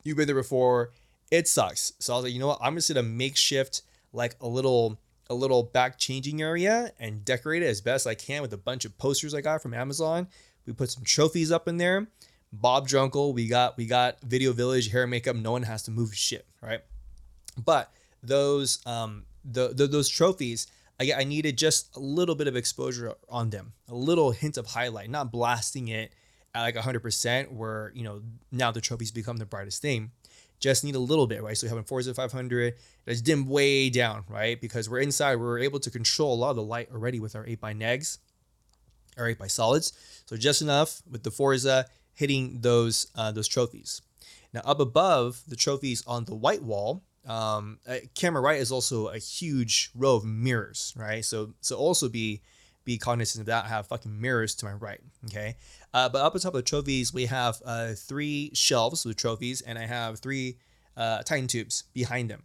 you've 0.04 0.18
been 0.18 0.28
there 0.28 0.36
before, 0.36 0.92
it 1.32 1.48
sucks. 1.48 1.94
So 2.00 2.12
I 2.12 2.18
was 2.18 2.26
like, 2.26 2.34
you 2.34 2.42
know 2.42 2.48
what? 2.48 2.60
I'm 2.62 2.76
just 2.76 2.90
gonna 2.90 3.02
makeshift 3.02 3.84
like 4.12 4.36
a 4.42 4.48
little 4.50 5.00
a 5.30 5.34
little 5.34 5.64
back 5.64 5.98
changing 5.98 6.42
area 6.42 6.92
and 7.00 7.24
decorate 7.24 7.64
it 7.64 7.68
as 7.68 7.80
best 7.80 8.06
I 8.06 8.16
can 8.16 8.42
with 8.42 8.52
a 8.52 8.58
bunch 8.58 8.84
of 8.84 8.98
posters 8.98 9.34
I 9.34 9.40
got 9.40 9.62
from 9.62 9.74
Amazon. 9.74 10.28
We 10.66 10.74
put 10.74 10.92
some 10.92 11.06
trophies 11.06 11.54
up 11.54 11.70
in 11.70 11.78
there. 11.78 12.10
Bob 12.52 12.86
Drunkle, 12.86 13.34
we 13.34 13.48
got 13.48 13.78
we 13.78 13.86
got 13.86 14.20
Video 14.24 14.52
Village 14.52 14.92
hair 14.92 15.04
and 15.04 15.12
makeup. 15.12 15.38
No 15.38 15.54
one 15.54 15.64
has 15.64 15.84
to 15.84 15.92
move 15.92 16.14
shit, 16.14 16.46
right? 16.62 16.82
But 17.64 17.94
those 18.22 18.86
um 18.86 19.24
the, 19.46 19.70
the 19.70 19.88
those 19.88 20.10
trophies, 20.10 20.68
I, 21.00 21.12
I 21.18 21.24
needed 21.24 21.58
just 21.58 21.96
a 21.96 22.00
little 22.00 22.36
bit 22.36 22.48
of 22.48 22.56
exposure 22.56 23.14
on 23.30 23.50
them, 23.50 23.74
a 23.90 23.96
little 23.96 24.32
hint 24.32 24.58
of 24.58 24.68
highlight, 24.68 25.10
not 25.10 25.32
blasting 25.32 25.88
it 25.88 26.14
at 26.54 26.62
like 26.62 26.76
100% 26.76 27.52
where 27.52 27.92
you 27.94 28.04
know 28.04 28.22
now 28.52 28.72
the 28.72 28.82
trophies 28.82 29.12
become 29.12 29.38
the 29.38 29.46
brightest 29.46 29.82
thing 29.82 30.12
just 30.60 30.84
need 30.84 30.96
a 30.96 31.00
little 31.00 31.28
bit, 31.28 31.44
right? 31.44 31.58
So 31.58 31.76
a 31.76 31.84
Forza 31.84 32.14
500 32.14 32.76
that's 33.06 33.22
dimmed 33.22 33.48
way 33.48 33.90
down, 33.90 34.24
right? 34.30 34.60
Because 34.60 34.90
we're 34.90 35.00
inside, 35.00 35.36
we're 35.36 35.60
able 35.60 35.80
to 35.80 35.92
control 35.92 36.34
a 36.34 36.40
lot 36.40 36.52
of 36.52 36.56
the 36.56 36.64
light 36.64 36.90
already 36.92 37.20
with 37.20 37.36
our 37.36 37.46
8 37.46 37.60
by 37.60 37.74
negs, 37.74 38.20
or 39.18 39.28
8 39.28 39.38
by 39.38 39.48
solids. 39.48 39.94
So 40.26 40.38
just 40.38 40.62
enough 40.62 41.02
with 41.10 41.24
the 41.24 41.32
Forza 41.32 41.86
hitting 42.14 42.62
those 42.62 43.08
uh, 43.16 43.32
those 43.32 43.48
trophies. 43.48 44.02
Now 44.54 44.62
up 44.64 44.80
above 44.80 45.42
the 45.48 45.56
trophies 45.56 46.04
on 46.08 46.26
the 46.26 46.36
white 46.36 46.64
wall, 46.64 47.04
um, 47.26 47.80
uh, 47.88 47.98
camera 48.14 48.42
right 48.42 48.60
is 48.60 48.72
also 48.72 49.08
a 49.08 49.18
huge 49.18 49.92
row 49.96 50.16
of 50.16 50.26
mirrors, 50.26 50.94
right? 50.96 51.24
So 51.24 51.54
so 51.62 51.76
also 51.76 52.10
be 52.10 52.42
be 52.84 52.98
cognizant 52.98 53.42
of 53.42 53.46
that. 53.48 53.66
I 53.66 53.68
have 53.70 53.88
fucking 53.88 54.22
mirrors 54.22 54.56
to 54.56 54.66
my 54.66 54.74
right. 54.74 55.02
Okay. 55.26 55.56
Uh, 55.94 56.08
but 56.10 56.20
up 56.22 56.36
on 56.36 56.42
top 56.42 56.54
of 56.54 56.60
the 56.60 56.62
trophies, 56.64 57.14
we 57.14 57.26
have 57.26 57.62
uh, 57.66 57.94
three 57.94 58.52
shelves 58.54 59.06
with 59.06 59.18
trophies, 59.18 59.62
and 59.62 59.80
I 59.80 59.88
have 59.88 60.20
three 60.20 60.58
uh, 60.96 61.24
Titan 61.24 61.48
tubes 61.48 61.86
behind 61.94 62.30
them. 62.30 62.44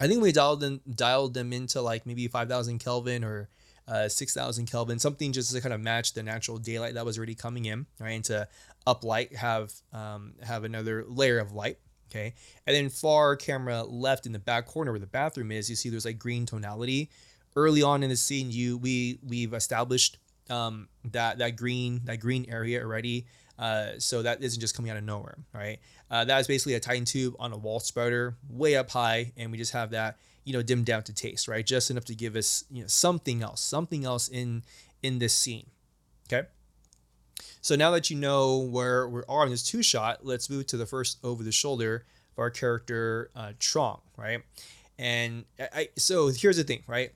I 0.00 0.08
think 0.08 0.22
we 0.22 0.32
dialed 0.32 0.60
them 0.60 0.80
dialed 0.90 1.34
them 1.34 1.52
into 1.52 1.82
like 1.82 2.06
maybe 2.06 2.26
five 2.28 2.48
thousand 2.48 2.78
Kelvin 2.78 3.22
or 3.22 3.50
uh, 3.86 4.08
six 4.08 4.32
thousand 4.32 4.66
Kelvin, 4.66 4.98
something 4.98 5.32
just 5.32 5.52
to 5.52 5.60
kind 5.60 5.74
of 5.74 5.80
match 5.80 6.14
the 6.14 6.22
natural 6.22 6.56
daylight 6.56 6.94
that 6.94 7.04
was 7.04 7.18
already 7.18 7.34
coming 7.34 7.66
in, 7.66 7.86
right? 7.98 8.12
And 8.12 8.24
to 8.26 8.48
up 8.86 9.04
light, 9.04 9.36
have 9.36 9.72
um, 9.92 10.34
have 10.42 10.64
another 10.64 11.04
layer 11.06 11.38
of 11.38 11.52
light. 11.52 11.78
Okay, 12.10 12.34
and 12.66 12.74
then 12.74 12.88
far 12.88 13.36
camera 13.36 13.84
left 13.84 14.26
in 14.26 14.32
the 14.32 14.38
back 14.38 14.66
corner 14.66 14.90
where 14.90 15.00
the 15.00 15.06
bathroom 15.06 15.52
is, 15.52 15.70
you 15.70 15.76
see 15.76 15.88
there's 15.88 16.04
like 16.04 16.18
green 16.18 16.44
tonality 16.44 17.10
early 17.56 17.82
on 17.82 18.02
in 18.02 18.10
the 18.10 18.16
scene, 18.16 18.50
you 18.50 18.78
we 18.78 19.18
we've 19.26 19.54
established 19.54 20.18
um, 20.48 20.88
that 21.12 21.38
that 21.38 21.56
green 21.56 22.00
that 22.04 22.18
green 22.20 22.46
area 22.48 22.82
already. 22.82 23.26
Uh, 23.58 23.98
so 23.98 24.22
that 24.22 24.42
isn't 24.42 24.60
just 24.60 24.74
coming 24.74 24.90
out 24.90 24.96
of 24.96 25.04
nowhere, 25.04 25.36
right? 25.52 25.80
Uh, 26.10 26.24
that 26.24 26.40
is 26.40 26.46
basically 26.46 26.74
a 26.74 26.80
Titan 26.80 27.04
tube 27.04 27.34
on 27.38 27.52
a 27.52 27.58
wall 27.58 27.78
spreader, 27.78 28.34
way 28.48 28.74
up 28.74 28.88
high, 28.90 29.32
and 29.36 29.52
we 29.52 29.58
just 29.58 29.72
have 29.72 29.90
that, 29.90 30.16
you 30.44 30.54
know, 30.54 30.62
dimmed 30.62 30.86
down 30.86 31.02
to 31.02 31.12
taste, 31.12 31.46
right? 31.46 31.66
Just 31.66 31.90
enough 31.90 32.06
to 32.06 32.14
give 32.14 32.36
us, 32.36 32.64
you 32.70 32.80
know, 32.80 32.86
something 32.88 33.42
else, 33.42 33.60
something 33.60 34.04
else 34.04 34.28
in 34.28 34.62
in 35.02 35.18
this 35.18 35.34
scene. 35.34 35.66
Okay. 36.32 36.48
So 37.60 37.76
now 37.76 37.90
that 37.92 38.10
you 38.10 38.16
know 38.16 38.58
where 38.58 39.08
we 39.08 39.22
are 39.28 39.42
on 39.42 39.50
this 39.50 39.62
two 39.62 39.82
shot, 39.82 40.24
let's 40.24 40.48
move 40.50 40.66
to 40.68 40.76
the 40.76 40.86
first 40.86 41.18
over 41.22 41.42
the 41.42 41.52
shoulder 41.52 42.06
of 42.32 42.38
our 42.38 42.50
character 42.50 43.30
uh, 43.34 43.52
Trong, 43.58 44.00
right? 44.16 44.42
And 44.98 45.44
I, 45.58 45.88
so 45.96 46.28
here's 46.28 46.56
the 46.56 46.64
thing, 46.64 46.82
right? 46.86 47.12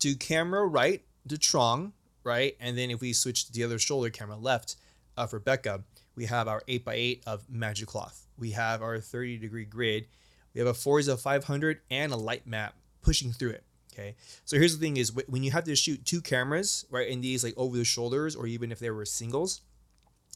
to 0.00 0.14
camera 0.14 0.66
right 0.66 1.02
to 1.28 1.38
Trong, 1.38 1.92
right? 2.24 2.56
And 2.60 2.76
then 2.76 2.90
if 2.90 3.00
we 3.00 3.12
switch 3.12 3.46
to 3.46 3.52
the 3.52 3.64
other 3.64 3.78
shoulder 3.78 4.10
camera 4.10 4.36
left 4.36 4.76
of 5.16 5.32
Rebecca, 5.32 5.82
we 6.14 6.26
have 6.26 6.48
our 6.48 6.62
8x8 6.68 7.22
of 7.26 7.48
magic 7.50 7.88
cloth. 7.88 8.26
We 8.38 8.52
have 8.52 8.82
our 8.82 9.00
30 9.00 9.38
degree 9.38 9.64
grid. 9.64 10.06
We 10.54 10.60
have 10.60 10.68
a 10.68 10.74
Forza 10.74 11.16
500 11.16 11.80
and 11.90 12.12
a 12.12 12.16
LiteMat 12.16 12.72
pushing 13.02 13.32
through 13.32 13.50
it. 13.50 13.64
Okay. 13.96 14.14
So 14.44 14.58
here's 14.58 14.76
the 14.76 14.84
thing 14.84 14.98
is 14.98 15.12
when 15.14 15.42
you 15.42 15.50
have 15.52 15.64
to 15.64 15.74
shoot 15.74 16.04
two 16.04 16.20
cameras, 16.20 16.84
right, 16.90 17.08
in 17.08 17.22
these 17.22 17.42
like 17.42 17.54
over 17.56 17.76
the 17.76 17.84
shoulders 17.84 18.36
or 18.36 18.46
even 18.46 18.70
if 18.70 18.78
they 18.78 18.90
were 18.90 19.06
singles, 19.06 19.62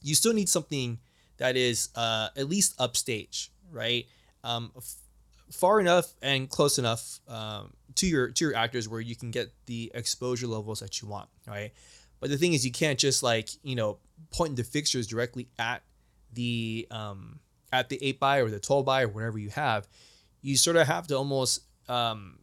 you 0.02 0.14
still 0.14 0.32
need 0.32 0.48
something 0.48 0.98
that 1.36 1.56
is 1.56 1.90
uh, 1.94 2.28
at 2.36 2.48
least 2.48 2.74
upstage, 2.78 3.50
right? 3.70 4.06
Um, 4.44 4.72
f- 4.76 4.94
far 5.50 5.78
enough 5.80 6.14
and 6.22 6.48
close 6.48 6.78
enough 6.78 7.20
um, 7.28 7.74
to 7.96 8.06
your 8.06 8.30
to 8.30 8.44
your 8.46 8.56
actors 8.56 8.88
where 8.88 9.00
you 9.00 9.14
can 9.14 9.30
get 9.30 9.52
the 9.66 9.90
exposure 9.94 10.46
levels 10.46 10.80
that 10.80 11.02
you 11.02 11.08
want, 11.08 11.28
right? 11.46 11.72
But 12.20 12.30
the 12.30 12.38
thing 12.38 12.54
is, 12.54 12.64
you 12.64 12.72
can't 12.72 12.98
just 12.98 13.22
like 13.22 13.50
you 13.62 13.76
know 13.76 13.98
point 14.30 14.56
the 14.56 14.64
fixtures 14.64 15.06
directly 15.06 15.48
at 15.58 15.82
the 16.32 16.86
um, 16.90 17.40
at 17.72 17.90
the 17.90 17.98
eight 18.02 18.18
by 18.18 18.38
or 18.38 18.48
the 18.48 18.60
twelve 18.60 18.86
by 18.86 19.02
or 19.02 19.08
whatever 19.08 19.38
you 19.38 19.50
have. 19.50 19.86
You 20.40 20.56
sort 20.56 20.76
of 20.76 20.86
have 20.86 21.06
to 21.08 21.16
almost 21.16 21.60
um, 21.88 22.39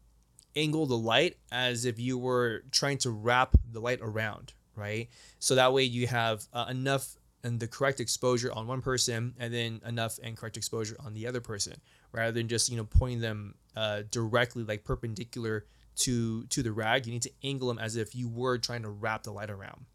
angle 0.58 0.86
the 0.86 0.98
light 0.98 1.38
as 1.52 1.86
if 1.86 2.00
you 2.00 2.18
were 2.18 2.64
trying 2.72 2.98
to 3.00 3.12
wrap 3.12 3.56
the 3.72 3.80
light 3.80 4.00
around, 4.02 4.54
right? 4.76 5.10
So 5.40 5.56
that 5.56 5.74
way 5.74 5.84
you 5.84 6.08
have 6.08 6.44
uh, 6.52 6.66
enough 6.70 7.16
and 7.44 7.60
the 7.60 7.68
correct 7.68 8.00
exposure 8.00 8.52
on 8.52 8.68
one 8.68 8.82
person 8.82 9.36
and 9.40 9.54
then 9.54 9.80
enough 9.86 10.20
and 10.22 10.36
correct 10.36 10.58
exposure 10.58 10.98
on 11.00 11.14
the 11.14 11.28
other 11.28 11.40
person 11.40 11.76
rather 12.12 12.32
than 12.32 12.48
just 12.48 12.70
you 12.70 12.76
know 12.76 12.84
pointing 12.84 13.22
them 13.22 13.56
uh, 13.76 14.02
directly 14.12 14.64
like 14.64 14.84
perpendicular 14.84 15.66
to 15.98 16.44
to 16.48 16.64
the 16.64 16.72
rag. 16.72 17.06
You 17.06 17.14
need 17.14 17.22
to 17.22 17.32
angle 17.44 17.68
them 17.70 17.80
as 17.80 17.96
if 17.96 18.16
you 18.16 18.28
were 18.28 18.58
trying 18.58 18.82
to 18.82 18.90
wrap 18.90 19.24
the 19.24 19.32
light 19.32 19.50
around 19.50 19.86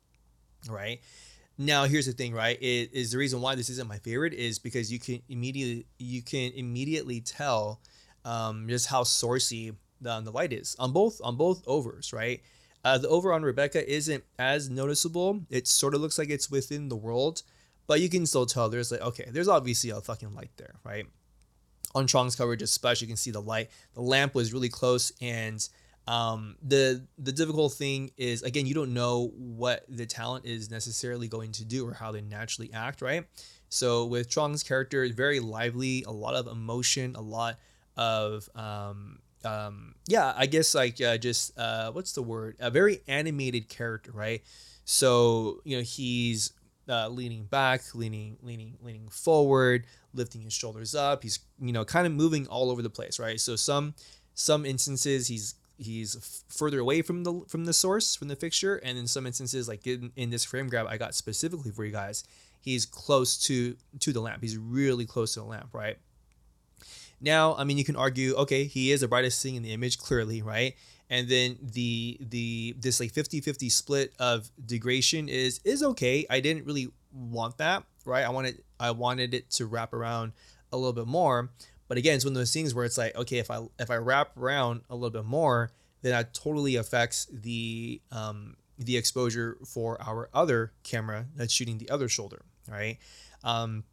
right? 0.68 1.00
Now 1.58 1.84
here's 1.84 2.06
the 2.06 2.12
thing 2.12 2.32
right? 2.32 2.60
It 2.60 2.90
is 2.92 3.12
the 3.12 3.18
reason 3.18 3.40
why 3.40 3.54
this 3.54 3.68
isn't 3.68 3.88
my 3.88 3.98
favorite 3.98 4.32
is 4.32 4.58
because 4.58 4.92
you 4.92 4.98
can 4.98 5.22
immediately 5.28 5.86
you 5.98 6.22
can 6.22 6.52
immediately 6.52 7.20
tell 7.20 7.80
um, 8.24 8.68
just 8.68 8.86
how 8.86 9.02
sourcey 9.02 9.74
the, 10.02 10.20
the 10.20 10.30
light 10.30 10.52
is 10.52 10.76
on 10.78 10.92
both 10.92 11.20
on 11.24 11.36
both 11.36 11.62
overs 11.66 12.12
right 12.12 12.42
uh, 12.84 12.98
the 12.98 13.08
over 13.08 13.32
on 13.32 13.42
Rebecca 13.42 13.90
isn't 13.90 14.24
as 14.38 14.68
noticeable. 14.68 15.42
It 15.50 15.68
sort 15.68 15.94
of 15.94 16.00
looks 16.00 16.18
like 16.18 16.30
it's 16.30 16.50
within 16.50 16.88
the 16.88 16.96
world, 16.96 17.42
but 17.86 18.00
you 18.00 18.08
can 18.08 18.26
still 18.26 18.46
tell 18.46 18.68
there's 18.68 18.90
like, 18.90 19.00
okay, 19.00 19.28
there's 19.30 19.48
obviously 19.48 19.90
a 19.90 20.00
fucking 20.00 20.34
light 20.34 20.50
there, 20.56 20.74
right? 20.84 21.06
On 21.94 22.06
Chong's 22.06 22.34
coverage, 22.34 22.62
especially, 22.62 23.06
you 23.06 23.10
can 23.10 23.16
see 23.16 23.30
the 23.30 23.40
light. 23.40 23.70
The 23.94 24.00
lamp 24.00 24.34
was 24.34 24.52
really 24.52 24.68
close, 24.68 25.12
and 25.20 25.66
um, 26.08 26.56
the 26.62 27.06
the 27.18 27.32
difficult 27.32 27.74
thing 27.74 28.10
is 28.16 28.42
again, 28.42 28.66
you 28.66 28.74
don't 28.74 28.94
know 28.94 29.32
what 29.36 29.84
the 29.88 30.06
talent 30.06 30.46
is 30.46 30.70
necessarily 30.70 31.28
going 31.28 31.52
to 31.52 31.64
do 31.64 31.86
or 31.86 31.92
how 31.92 32.10
they 32.10 32.22
naturally 32.22 32.72
act, 32.72 33.02
right? 33.02 33.24
So 33.68 34.06
with 34.06 34.28
Chong's 34.28 34.62
character, 34.62 35.06
very 35.14 35.38
lively, 35.38 36.02
a 36.06 36.10
lot 36.10 36.34
of 36.34 36.46
emotion, 36.46 37.14
a 37.14 37.20
lot 37.20 37.58
of 37.96 38.48
um, 38.54 39.20
um, 39.44 39.94
yeah, 40.06 40.32
I 40.36 40.46
guess 40.46 40.74
like 40.74 41.00
uh, 41.00 41.18
just 41.18 41.58
uh, 41.58 41.92
what's 41.92 42.12
the 42.12 42.22
word? 42.22 42.56
A 42.60 42.70
very 42.70 43.00
animated 43.08 43.68
character, 43.68 44.10
right? 44.12 44.42
So 44.84 45.60
you 45.64 45.76
know 45.76 45.82
he's 45.82 46.52
uh, 46.88 47.08
leaning 47.08 47.44
back, 47.44 47.82
leaning, 47.94 48.36
leaning, 48.42 48.76
leaning 48.82 49.08
forward, 49.08 49.86
lifting 50.14 50.42
his 50.42 50.52
shoulders 50.52 50.94
up. 50.94 51.22
He's 51.22 51.40
you 51.60 51.72
know 51.72 51.84
kind 51.84 52.06
of 52.06 52.12
moving 52.12 52.46
all 52.46 52.70
over 52.70 52.82
the 52.82 52.90
place, 52.90 53.18
right? 53.18 53.40
So 53.40 53.56
some 53.56 53.94
some 54.34 54.64
instances 54.64 55.28
he's 55.28 55.54
he's 55.78 56.16
f- 56.16 56.42
further 56.48 56.78
away 56.78 57.02
from 57.02 57.24
the 57.24 57.42
from 57.48 57.64
the 57.64 57.72
source 57.72 58.16
from 58.16 58.28
the 58.28 58.36
fixture, 58.36 58.76
and 58.76 58.98
in 58.98 59.06
some 59.06 59.26
instances 59.26 59.68
like 59.68 59.86
in, 59.86 60.12
in 60.16 60.30
this 60.30 60.44
frame 60.44 60.68
grab 60.68 60.86
I 60.88 60.96
got 60.96 61.14
specifically 61.14 61.70
for 61.70 61.84
you 61.84 61.92
guys, 61.92 62.24
he's 62.60 62.86
close 62.86 63.38
to 63.46 63.76
to 64.00 64.12
the 64.12 64.20
lamp. 64.20 64.42
He's 64.42 64.56
really 64.56 65.06
close 65.06 65.34
to 65.34 65.40
the 65.40 65.46
lamp, 65.46 65.70
right? 65.72 65.98
Now, 67.22 67.54
I 67.54 67.64
mean, 67.64 67.78
you 67.78 67.84
can 67.84 67.96
argue, 67.96 68.34
okay, 68.34 68.64
he 68.64 68.90
is 68.90 69.00
the 69.00 69.08
brightest 69.08 69.42
thing 69.42 69.54
in 69.54 69.62
the 69.62 69.72
image, 69.72 69.98
clearly, 69.98 70.42
right? 70.42 70.74
And 71.08 71.28
then 71.28 71.58
the 71.60 72.18
the 72.20 72.74
this 72.78 72.98
like 72.98 73.12
50-50 73.12 73.70
split 73.70 74.14
of 74.18 74.50
degradation 74.64 75.28
is 75.28 75.60
is 75.64 75.82
okay. 75.82 76.26
I 76.30 76.40
didn't 76.40 76.64
really 76.64 76.88
want 77.12 77.58
that, 77.58 77.84
right? 78.04 78.24
I 78.24 78.30
wanted 78.30 78.62
I 78.80 78.90
wanted 78.92 79.34
it 79.34 79.50
to 79.52 79.66
wrap 79.66 79.92
around 79.92 80.32
a 80.72 80.76
little 80.76 80.92
bit 80.92 81.06
more. 81.06 81.50
But 81.86 81.98
again, 81.98 82.16
it's 82.16 82.24
one 82.24 82.32
of 82.32 82.36
those 82.38 82.52
things 82.52 82.74
where 82.74 82.86
it's 82.86 82.96
like, 82.96 83.14
okay, 83.14 83.38
if 83.38 83.50
I 83.50 83.60
if 83.78 83.90
I 83.90 83.96
wrap 83.96 84.36
around 84.36 84.82
a 84.88 84.94
little 84.94 85.10
bit 85.10 85.26
more, 85.26 85.70
then 86.00 86.12
that 86.12 86.32
totally 86.32 86.76
affects 86.76 87.26
the 87.30 88.00
um, 88.10 88.56
the 88.78 88.96
exposure 88.96 89.58
for 89.66 90.00
our 90.02 90.30
other 90.32 90.72
camera 90.82 91.26
that's 91.36 91.52
shooting 91.52 91.78
the 91.78 91.90
other 91.90 92.08
shoulder, 92.08 92.42
right? 92.68 92.98
Um, 93.44 93.84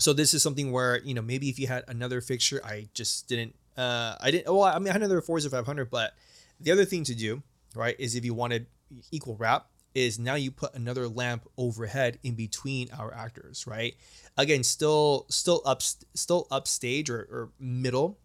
so 0.00 0.12
this 0.12 0.34
is 0.34 0.42
something 0.42 0.72
where 0.72 1.00
you 1.00 1.14
know 1.14 1.22
maybe 1.22 1.48
if 1.48 1.58
you 1.58 1.66
had 1.66 1.84
another 1.88 2.20
fixture, 2.20 2.60
I 2.64 2.88
just 2.94 3.28
didn't. 3.28 3.54
Uh, 3.76 4.16
I 4.20 4.30
didn't. 4.30 4.52
Well, 4.52 4.64
I 4.64 4.78
mean, 4.78 4.88
I 4.88 4.92
had 4.92 5.02
another 5.02 5.20
Forza 5.20 5.48
500, 5.48 5.90
but 5.90 6.14
the 6.60 6.72
other 6.72 6.84
thing 6.84 7.04
to 7.04 7.14
do, 7.14 7.42
right, 7.74 7.96
is 7.98 8.14
if 8.14 8.24
you 8.24 8.34
wanted 8.34 8.66
equal 9.10 9.36
wrap, 9.36 9.66
is 9.94 10.18
now 10.18 10.34
you 10.34 10.50
put 10.50 10.74
another 10.74 11.08
lamp 11.08 11.48
overhead 11.56 12.18
in 12.22 12.34
between 12.34 12.88
our 12.98 13.12
actors, 13.14 13.66
right? 13.66 13.94
Again, 14.36 14.62
still, 14.62 15.26
still 15.28 15.62
up, 15.64 15.82
still 15.82 16.46
upstage 16.50 17.10
or, 17.10 17.20
or 17.30 17.48
middle 17.58 18.18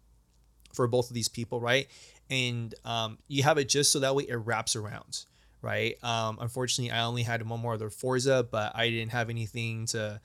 for 0.72 0.86
both 0.86 1.10
of 1.10 1.14
these 1.14 1.28
people, 1.28 1.60
right? 1.60 1.88
And 2.30 2.74
um, 2.84 3.18
you 3.28 3.42
have 3.42 3.58
it 3.58 3.68
just 3.68 3.92
so 3.92 4.00
that 4.00 4.14
way 4.14 4.24
it 4.28 4.36
wraps 4.36 4.76
around, 4.76 5.24
right? 5.62 6.02
Um, 6.04 6.38
unfortunately, 6.40 6.92
I 6.92 7.04
only 7.04 7.22
had 7.22 7.48
one 7.48 7.60
more 7.60 7.74
other 7.74 7.90
Forza, 7.90 8.46
but 8.48 8.76
I 8.76 8.90
didn't 8.90 9.12
have 9.12 9.30
anything 9.30 9.86
to 9.86 10.20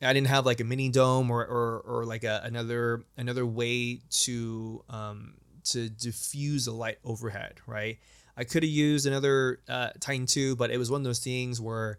I 0.00 0.12
didn't 0.12 0.28
have 0.28 0.46
like 0.46 0.60
a 0.60 0.64
mini 0.64 0.90
dome 0.90 1.30
or 1.30 1.44
or, 1.44 1.80
or 1.80 2.04
like 2.04 2.24
a, 2.24 2.40
another 2.44 3.02
another 3.16 3.44
way 3.44 4.00
to 4.10 4.84
um, 4.88 5.34
to 5.64 5.88
diffuse 5.88 6.66
the 6.66 6.72
light 6.72 6.98
overhead, 7.04 7.54
right? 7.66 7.98
I 8.36 8.44
could 8.44 8.62
have 8.62 8.70
used 8.70 9.06
another 9.06 9.60
uh, 9.68 9.90
Titan 10.00 10.26
tube, 10.26 10.58
but 10.58 10.70
it 10.70 10.78
was 10.78 10.90
one 10.90 11.00
of 11.00 11.04
those 11.04 11.18
things 11.18 11.60
where, 11.60 11.98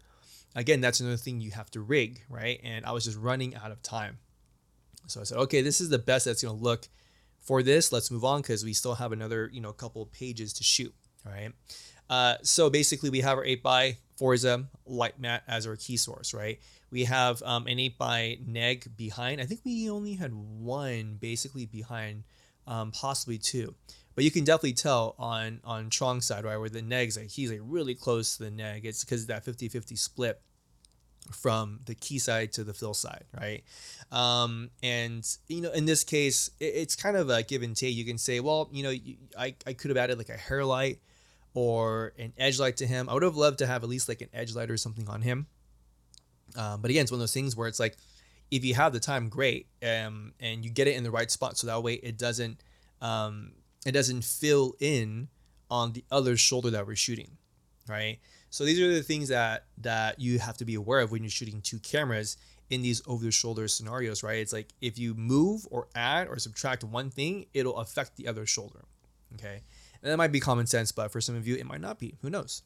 again, 0.54 0.80
that's 0.80 1.00
another 1.00 1.18
thing 1.18 1.40
you 1.40 1.50
have 1.50 1.70
to 1.72 1.80
rig, 1.80 2.22
right? 2.30 2.58
And 2.64 2.86
I 2.86 2.92
was 2.92 3.04
just 3.04 3.18
running 3.18 3.54
out 3.54 3.70
of 3.70 3.82
time. 3.82 4.18
So 5.06 5.20
I 5.20 5.24
said, 5.24 5.36
okay, 5.36 5.60
this 5.60 5.82
is 5.82 5.90
the 5.90 5.98
best 5.98 6.24
that's 6.24 6.42
going 6.42 6.56
to 6.56 6.62
look 6.62 6.88
for 7.40 7.62
this. 7.62 7.92
Let's 7.92 8.10
move 8.10 8.24
on 8.24 8.40
because 8.40 8.64
we 8.64 8.72
still 8.72 8.94
have 8.94 9.12
another, 9.12 9.50
you 9.52 9.60
know, 9.60 9.72
couple 9.72 10.06
pages 10.06 10.54
to 10.54 10.64
shoot, 10.64 10.94
all 11.26 11.32
right? 11.32 11.52
Uh, 12.08 12.36
so 12.42 12.70
basically, 12.70 13.10
we 13.10 13.20
have 13.20 13.36
our 13.36 13.44
8 13.44 13.62
by 13.62 13.96
Forza 14.16 14.66
LiteMat 14.88 15.42
as 15.46 15.66
our 15.66 15.76
key 15.76 15.98
source, 15.98 16.32
right? 16.32 16.58
We 16.90 17.04
have 17.04 17.42
um, 17.42 17.66
an 17.66 17.78
8 17.78 17.98
by 17.98 18.38
neg 18.44 18.96
behind. 18.96 19.40
I 19.40 19.44
think 19.44 19.60
we 19.64 19.88
only 19.90 20.14
had 20.14 20.32
one 20.34 21.18
basically 21.20 21.66
behind, 21.66 22.24
um, 22.66 22.90
possibly 22.90 23.38
two. 23.38 23.74
But 24.14 24.24
you 24.24 24.30
can 24.30 24.44
definitely 24.44 24.74
tell 24.74 25.14
on 25.18 25.60
on 25.64 25.88
Chong's 25.88 26.26
side, 26.26 26.44
right, 26.44 26.58
where 26.58 26.68
the 26.68 26.82
neg's 26.82 27.16
like 27.16 27.30
he's 27.30 27.50
like 27.50 27.60
really 27.62 27.94
close 27.94 28.36
to 28.36 28.44
the 28.44 28.50
neg. 28.50 28.84
It's 28.84 29.04
because 29.04 29.26
that 29.26 29.44
50-50 29.44 29.96
split 29.96 30.42
from 31.32 31.80
the 31.86 31.94
key 31.94 32.18
side 32.18 32.52
to 32.52 32.64
the 32.64 32.74
fill 32.74 32.94
side, 32.94 33.24
right? 33.38 33.62
Um, 34.10 34.70
and 34.82 35.26
you 35.48 35.60
know, 35.60 35.70
in 35.70 35.84
this 35.84 36.04
case, 36.04 36.50
it, 36.58 36.74
it's 36.74 36.96
kind 36.96 37.16
of 37.16 37.30
a 37.30 37.42
give 37.42 37.62
and 37.62 37.76
take. 37.76 37.94
You 37.94 38.04
can 38.04 38.18
say, 38.18 38.40
well, 38.40 38.68
you 38.72 38.82
know, 38.82 38.94
I, 39.38 39.54
I 39.66 39.72
could 39.72 39.90
have 39.90 39.96
added 39.96 40.18
like 40.18 40.28
a 40.28 40.36
hair 40.36 40.64
light 40.64 41.00
or 41.54 42.12
an 42.18 42.32
edge 42.36 42.58
light 42.58 42.76
to 42.78 42.86
him. 42.86 43.08
I 43.08 43.14
would 43.14 43.22
have 43.22 43.36
loved 43.36 43.58
to 43.58 43.66
have 43.66 43.82
at 43.82 43.88
least 43.88 44.08
like 44.08 44.20
an 44.20 44.28
edge 44.32 44.54
light 44.54 44.70
or 44.70 44.76
something 44.76 45.08
on 45.08 45.22
him. 45.22 45.46
Um, 46.56 46.80
but 46.80 46.90
again, 46.90 47.02
it's 47.02 47.10
one 47.10 47.18
of 47.18 47.22
those 47.22 47.34
things 47.34 47.56
where 47.56 47.68
it's 47.68 47.80
like, 47.80 47.96
if 48.50 48.64
you 48.64 48.74
have 48.74 48.92
the 48.92 49.00
time, 49.00 49.28
great, 49.28 49.68
um, 49.82 50.32
and 50.40 50.64
you 50.64 50.70
get 50.70 50.88
it 50.88 50.96
in 50.96 51.04
the 51.04 51.10
right 51.10 51.30
spot, 51.30 51.56
so 51.56 51.66
that 51.68 51.82
way 51.82 51.94
it 51.94 52.18
doesn't, 52.18 52.62
um, 53.00 53.52
it 53.86 53.92
doesn't 53.92 54.24
fill 54.24 54.74
in 54.80 55.28
on 55.70 55.92
the 55.92 56.04
other 56.10 56.36
shoulder 56.36 56.70
that 56.70 56.86
we're 56.86 56.96
shooting, 56.96 57.36
right? 57.88 58.18
So 58.50 58.64
these 58.64 58.80
are 58.80 58.92
the 58.92 59.02
things 59.02 59.28
that 59.28 59.66
that 59.78 60.20
you 60.20 60.40
have 60.40 60.56
to 60.56 60.64
be 60.64 60.74
aware 60.74 61.00
of 61.00 61.12
when 61.12 61.22
you're 61.22 61.30
shooting 61.30 61.60
two 61.60 61.78
cameras 61.78 62.36
in 62.68 62.82
these 62.82 63.02
over 63.06 63.24
the 63.24 63.30
shoulder 63.30 63.68
scenarios, 63.68 64.22
right? 64.22 64.38
It's 64.38 64.52
like 64.52 64.70
if 64.80 64.98
you 64.98 65.14
move 65.14 65.66
or 65.70 65.88
add 65.94 66.28
or 66.28 66.38
subtract 66.38 66.82
one 66.82 67.10
thing, 67.10 67.46
it'll 67.54 67.76
affect 67.76 68.16
the 68.16 68.26
other 68.26 68.46
shoulder. 68.46 68.84
Okay. 69.34 69.62
And 70.02 70.10
that 70.10 70.16
might 70.16 70.32
be 70.32 70.40
common 70.40 70.66
sense, 70.66 70.92
but 70.92 71.12
for 71.12 71.20
some 71.20 71.36
of 71.36 71.46
you, 71.46 71.56
it 71.56 71.66
might 71.66 71.80
not 71.80 71.98
be. 71.98 72.16
Who 72.22 72.30
knows? 72.30 72.62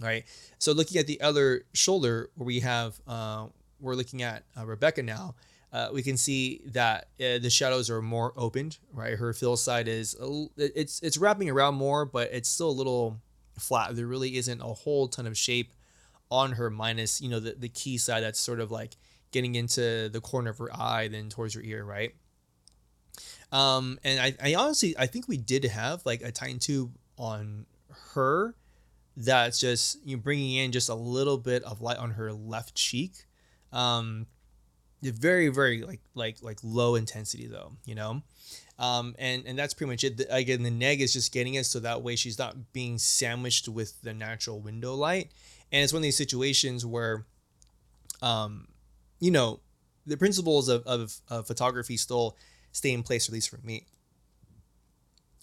Right? 0.00 0.24
So 0.58 0.72
looking 0.72 0.98
at 0.98 1.06
the 1.06 1.20
other 1.20 1.64
shoulder 1.74 2.30
where 2.34 2.46
we 2.46 2.60
have, 2.60 3.00
uh, 3.06 3.46
we're 3.80 3.94
looking 3.94 4.22
at 4.22 4.44
uh, 4.56 4.66
Rebecca 4.66 5.02
now, 5.02 5.34
uh, 5.72 5.90
we 5.92 6.02
can 6.02 6.16
see 6.16 6.62
that 6.66 7.08
uh, 7.20 7.38
the 7.38 7.50
shadows 7.50 7.90
are 7.90 8.00
more 8.00 8.32
opened, 8.36 8.78
right? 8.92 9.14
Her 9.14 9.32
fill 9.32 9.56
side 9.56 9.86
is, 9.86 10.16
it's, 10.56 11.00
it's 11.02 11.18
wrapping 11.18 11.50
around 11.50 11.74
more, 11.74 12.06
but 12.06 12.32
it's 12.32 12.48
still 12.48 12.70
a 12.70 12.72
little 12.72 13.20
flat. 13.58 13.94
There 13.94 14.06
really 14.06 14.36
isn't 14.36 14.60
a 14.60 14.64
whole 14.64 15.08
ton 15.08 15.26
of 15.26 15.36
shape 15.36 15.74
on 16.30 16.52
her 16.52 16.70
minus, 16.70 17.20
you 17.20 17.28
know, 17.28 17.40
the, 17.40 17.52
the 17.52 17.68
key 17.68 17.98
side 17.98 18.22
that's 18.22 18.38
sort 18.38 18.60
of 18.60 18.70
like 18.70 18.96
getting 19.30 19.54
into 19.54 20.08
the 20.08 20.20
corner 20.20 20.50
of 20.50 20.58
her 20.58 20.74
eye, 20.74 21.08
then 21.08 21.28
towards 21.28 21.54
her 21.54 21.60
ear, 21.60 21.84
right? 21.84 22.14
Um, 23.52 23.98
and 24.04 24.20
I, 24.20 24.34
I 24.42 24.54
honestly, 24.54 24.94
I 24.98 25.06
think 25.06 25.28
we 25.28 25.36
did 25.36 25.64
have 25.64 26.04
like 26.04 26.22
a 26.22 26.32
Titan 26.32 26.58
tube 26.58 26.94
on 27.16 27.66
her 28.14 28.54
that's 29.18 29.58
just 29.58 29.98
you 30.04 30.16
know, 30.16 30.22
bringing 30.22 30.56
in 30.56 30.72
just 30.72 30.88
a 30.88 30.94
little 30.94 31.38
bit 31.38 31.62
of 31.64 31.80
light 31.80 31.98
on 31.98 32.12
her 32.12 32.32
left 32.32 32.74
cheek. 32.74 33.26
Um, 33.72 34.26
very 35.02 35.48
very 35.48 35.82
like 35.82 36.00
like 36.14 36.38
like 36.42 36.58
low 36.62 36.94
intensity 36.94 37.46
though, 37.46 37.72
you 37.84 37.94
know. 37.94 38.22
Um, 38.78 39.16
and 39.18 39.44
and 39.46 39.58
that's 39.58 39.74
pretty 39.74 39.90
much 39.90 40.04
it. 40.04 40.16
The, 40.18 40.34
again, 40.34 40.62
the 40.62 40.70
neg 40.70 41.00
is 41.00 41.12
just 41.12 41.32
getting 41.32 41.54
it 41.54 41.66
so 41.66 41.80
that 41.80 42.02
way 42.02 42.14
she's 42.16 42.38
not 42.38 42.72
being 42.72 42.98
sandwiched 42.98 43.68
with 43.68 44.00
the 44.02 44.14
natural 44.14 44.60
window 44.60 44.94
light. 44.94 45.32
And 45.72 45.82
it's 45.82 45.92
one 45.92 45.98
of 45.98 46.04
these 46.04 46.16
situations 46.16 46.86
where, 46.86 47.26
um, 48.22 48.68
you 49.20 49.30
know, 49.30 49.60
the 50.06 50.16
principles 50.16 50.68
of, 50.68 50.82
of, 50.86 51.14
of 51.28 51.46
photography 51.46 51.96
still 51.96 52.36
stay 52.72 52.92
in 52.92 53.02
place, 53.02 53.28
at 53.28 53.34
least 53.34 53.50
for 53.50 53.58
me. 53.58 53.84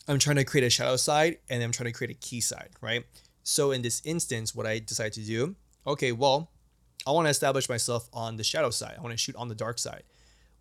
I'm 0.08 0.18
trying 0.18 0.38
to 0.38 0.44
create 0.44 0.66
a 0.66 0.70
shadow 0.70 0.96
side 0.96 1.38
and 1.50 1.62
I'm 1.62 1.72
trying 1.72 1.92
to 1.92 1.98
create 1.98 2.12
a 2.12 2.20
key 2.20 2.42
side, 2.42 2.70
right? 2.82 3.04
So 3.46 3.72
in 3.72 3.84
this 3.84 4.02
instance, 4.04 4.56
what 4.56 4.66
I 4.66 4.80
decided 4.80 5.14
to 5.14 5.22
do, 5.22 5.56
okay, 5.86 6.12
well, 6.12 6.50
I 7.06 7.12
want 7.12 7.28
to 7.28 7.30
establish 7.30 7.70
myself 7.70 8.10
on 8.12 8.38
the 8.38 8.44
shadow 8.44 8.72
side. 8.72 8.96
I 8.98 9.02
want 9.02 9.14
to 9.14 9.18
shoot 9.18 9.36
on 9.36 9.48
the 9.48 9.56
dark 9.56 9.78
side. 9.78 10.04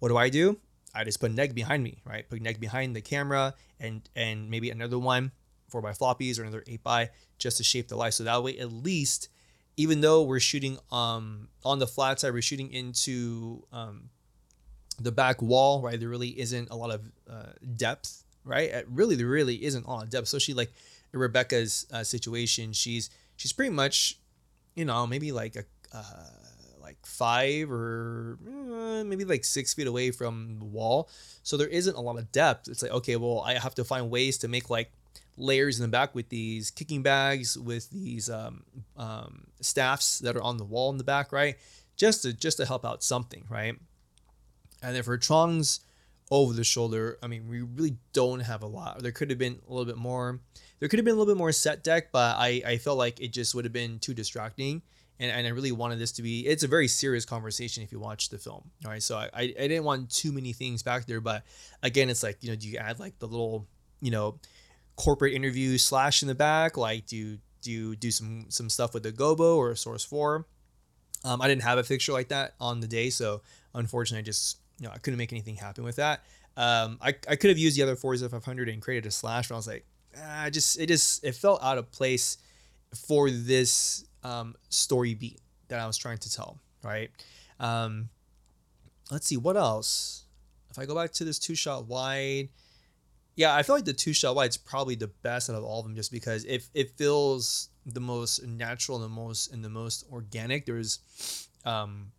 What 0.01 0.11
do 0.11 0.19
I 0.19 0.29
do? 0.29 0.59
I 0.95 1.03
just 1.03 1.19
put 1.19 1.33
Neg 1.33 1.55
behind 1.55 1.83
me, 1.83 2.03
right? 2.05 2.29
Put 2.29 2.43
Neg 2.43 2.61
behind 2.61 2.95
the 2.95 3.01
camera 3.01 3.55
and 3.81 4.09
and 4.15 4.51
maybe 4.51 4.71
another 4.71 4.99
one 4.99 5.33
for 5.69 5.81
my 5.81 5.93
floppies 5.93 6.39
or 6.39 6.43
another 6.43 6.63
8 6.69 6.83
by 6.85 7.11
just 7.39 7.57
to 7.57 7.65
shape 7.65 7.89
the 7.89 7.97
light. 7.97 8.15
So 8.15 8.25
that 8.25 8.43
way 8.45 8.59
at 8.59 8.71
least 8.71 9.31
even 9.77 10.03
though 10.03 10.23
we're 10.23 10.39
shooting 10.39 10.79
um 10.93 11.49
on 11.65 11.79
the 11.79 11.87
flat 11.87 12.21
side, 12.21 12.35
we're 12.35 12.43
shooting 12.43 12.71
into 12.71 13.65
um 13.73 14.11
the 15.01 15.11
back 15.11 15.41
wall, 15.41 15.81
right? 15.81 15.99
There 15.99 16.11
really 16.11 16.39
isn't 16.39 16.71
a 16.71 16.77
lot 16.77 16.91
of 16.91 17.11
uh, 17.29 17.53
depth, 17.77 18.24
right? 18.45 18.71
It 18.71 18.87
really, 18.91 19.23
really 19.23 19.65
isn't 19.65 19.87
a 19.87 19.91
lot 19.91 20.05
of 20.05 20.11
depth. 20.11 20.25
Especially 20.25 20.55
like 20.55 20.73
Rebecca's 21.13 21.87
uh, 21.93 22.05
situation, 22.05 22.73
she's 22.73 23.11
she's 23.37 23.53
pretty 23.53 23.71
much, 23.71 24.19
you 24.75 24.85
know, 24.85 25.07
maybe 25.07 25.33
like 25.33 25.57
a 25.57 25.65
uh, 25.97 26.27
like 26.81 26.99
five 27.05 27.71
or 27.71 28.39
uh, 28.47 29.05
maybe 29.05 29.25
like 29.25 29.45
six 29.45 29.73
feet 29.75 29.87
away 29.87 30.11
from 30.11 30.59
the 30.59 30.65
wall. 30.65 31.09
So 31.43 31.57
there 31.57 31.69
isn't 31.69 31.97
a 31.97 32.01
lot 32.01 32.19
of 32.19 32.31
depth. 32.33 32.69
It's 32.69 32.83
like 32.83 32.93
okay, 32.93 33.17
well, 33.17 33.41
I 33.41 33.55
have 33.55 33.75
to 33.77 33.85
find 33.85 34.11
ways 34.11 34.39
to 34.39 34.49
make 34.49 34.71
like 34.71 34.93
layers 35.37 35.79
in 35.79 35.83
the 35.83 35.89
back 35.89 36.15
with 36.15 36.29
these 36.29 36.71
kicking 36.71 37.03
bags, 37.03 37.59
with 37.59 37.91
these 37.91 38.31
um, 38.31 38.63
um, 38.97 39.47
staffs 39.61 40.19
that 40.21 40.37
are 40.37 40.43
on 40.43 40.59
the 40.59 40.65
wall 40.65 40.91
in 40.91 40.99
the 40.99 41.05
back, 41.05 41.33
right? 41.33 41.57
Just 41.97 42.23
to 42.23 42.33
just 42.33 42.57
to 42.59 42.67
help 42.67 42.85
out 42.85 43.03
something, 43.03 43.45
right? 43.49 43.75
And 44.83 44.95
then 44.95 45.03
for 45.03 45.17
Chong's 45.17 45.81
over 46.31 46.53
the 46.53 46.65
shoulder, 46.65 47.19
I 47.23 47.27
mean, 47.27 47.49
we 47.49 47.63
really 47.63 47.97
don't 48.13 48.41
have 48.41 48.63
a 48.63 48.67
lot. 48.67 49.03
There 49.03 49.13
could 49.13 49.31
have 49.31 49.39
been 49.39 49.61
a 49.69 49.71
little 49.73 49.85
bit 49.85 49.97
more. 49.97 50.41
There 50.81 50.89
could 50.89 50.99
have 50.99 51.05
been 51.05 51.15
a 51.15 51.19
little 51.19 51.33
bit 51.33 51.39
more 51.39 51.53
set 51.53 51.85
dec, 51.85 52.05
but 52.13 52.37
I, 52.37 52.63
I 52.67 52.79
felt 52.79 52.99
like 52.99 53.21
it 53.21 53.33
just 53.33 53.55
would 53.55 53.65
have 53.65 53.73
been 53.73 53.99
too 53.99 54.15
distracting. 54.15 54.83
And, 55.21 55.31
and 55.31 55.47
I 55.47 55.51
really 55.51 55.73
wanted 55.73 55.99
this 55.99 56.13
to 56.13 56.23
be, 56.23 56.47
it's 56.47 56.65
a 56.65 56.69
very 56.69 56.89
serious 56.89 57.25
conversation 57.25 57.83
if 57.83 57.93
you 57.93 58.01
watch 58.01 58.31
the 58.31 58.39
film. 58.39 58.71
All 58.85 58.91
right. 58.91 59.03
So 59.03 59.17
I, 59.17 59.31
I, 59.33 59.43
I 59.43 59.69
didn't 59.69 59.85
want 59.85 60.11
too 60.11 60.33
many 60.33 60.53
things 60.53 60.83
back 60.83 61.07
there. 61.07 61.21
But 61.21 61.45
again, 61.83 62.11
it's 62.11 62.23
like, 62.23 62.39
you 62.41 62.51
know, 62.51 62.57
do 62.57 62.69
you 62.69 62.79
add 62.79 62.99
like 62.99 63.19
the 63.19 63.29
little, 63.29 63.69
you 64.01 64.11
know, 64.11 64.41
corporate 64.97 65.35
interview 65.35 65.79
slash 65.79 66.23
in 66.23 66.29
the 66.29 66.35
back? 66.35 66.77
Like, 66.77 67.07
do 67.07 67.17
you, 67.17 67.39
do 67.63 67.71
you 67.71 67.97
do 67.97 68.11
some, 68.11 68.47
some 68.49 68.69
stuff 68.69 68.93
with 68.93 69.05
the 69.05 69.13
Gobo 69.13 69.57
or 69.57 69.77
Source 69.77 70.05
4? 70.05 70.47
Um, 71.25 71.41
I 71.41 71.49
didn't 71.49 71.63
have 71.63 71.79
a 71.79 71.85
fixture 71.85 72.13
like 72.13 72.29
that 72.29 72.55
on 72.61 72.81
the 72.81 72.89
day. 72.89 73.09
So 73.11 73.43
unfortunately, 73.73 74.21
I 74.21 74.25
just 74.25 74.59
know, 74.81 74.91
I 74.93 74.99
couldn't 74.99 75.19
make 75.19 75.33
anything 75.33 75.57
happen 75.57 75.85
with 75.85 75.97
that. 75.97 76.25
Um, 76.57 76.99
I, 77.01 77.15
I 77.29 77.37
could 77.37 77.51
have 77.51 77.59
used 77.59 77.77
the 77.77 77.83
other 77.83 77.97
Forza 77.97 78.29
500 78.29 78.69
and 78.69 78.81
created 78.81 79.07
a 79.07 79.11
slash, 79.11 79.49
but 79.49 79.55
I 79.55 79.59
was 79.59 79.67
like, 79.67 79.85
ah, 80.21 80.49
just 80.51 80.79
it 80.79 80.87
just 80.87 81.25
it 81.25 81.35
felt 81.35 81.63
out 81.63 81.79
of 81.79 81.91
place 81.91 82.39
for 83.07 83.31
this 83.31 84.05
um, 84.23 84.55
story 84.69 85.15
beat 85.15 85.41
that 85.69 85.81
I 85.81 85.87
was 85.87 85.97
trying 85.97 86.19
to 86.19 86.33
tell. 86.33 86.59
Right. 86.83 87.11
Um, 87.59 88.09
let's 89.11 89.27
see 89.27 89.37
what 89.37 89.57
else. 89.57 90.25
If 90.71 90.79
I 90.79 90.87
go 90.87 90.95
back 90.95 91.13
to 91.13 91.25
this 91.25 91.39
two 91.39 91.55
shot 91.55 91.87
wide, 91.87 92.49
yeah, 93.37 93.55
I 93.55 93.63
feel 93.63 93.77
like 93.77 93.85
the 93.85 93.93
two 93.93 94.13
shot 94.13 94.37
wide 94.37 94.51
is 94.51 94.57
probably 94.57 94.95
the 94.95 95.09
best 95.09 95.51
out 95.51 95.57
of 95.57 95.65
all 95.65 95.81
of 95.81 95.87
them, 95.87 95.97
just 95.97 96.13
because 96.13 96.45
it 96.45 96.69
it 96.75 96.97
feels 96.97 97.69
the 97.87 98.01
most 98.01 98.45
natural 98.45 98.97
and 98.97 99.05
the 99.05 99.15
most 99.15 99.53
and 99.53 99.65
the 99.65 99.69
most 99.69 100.05
organic. 100.13 100.67
There's 100.67 101.49
um, 101.65 102.13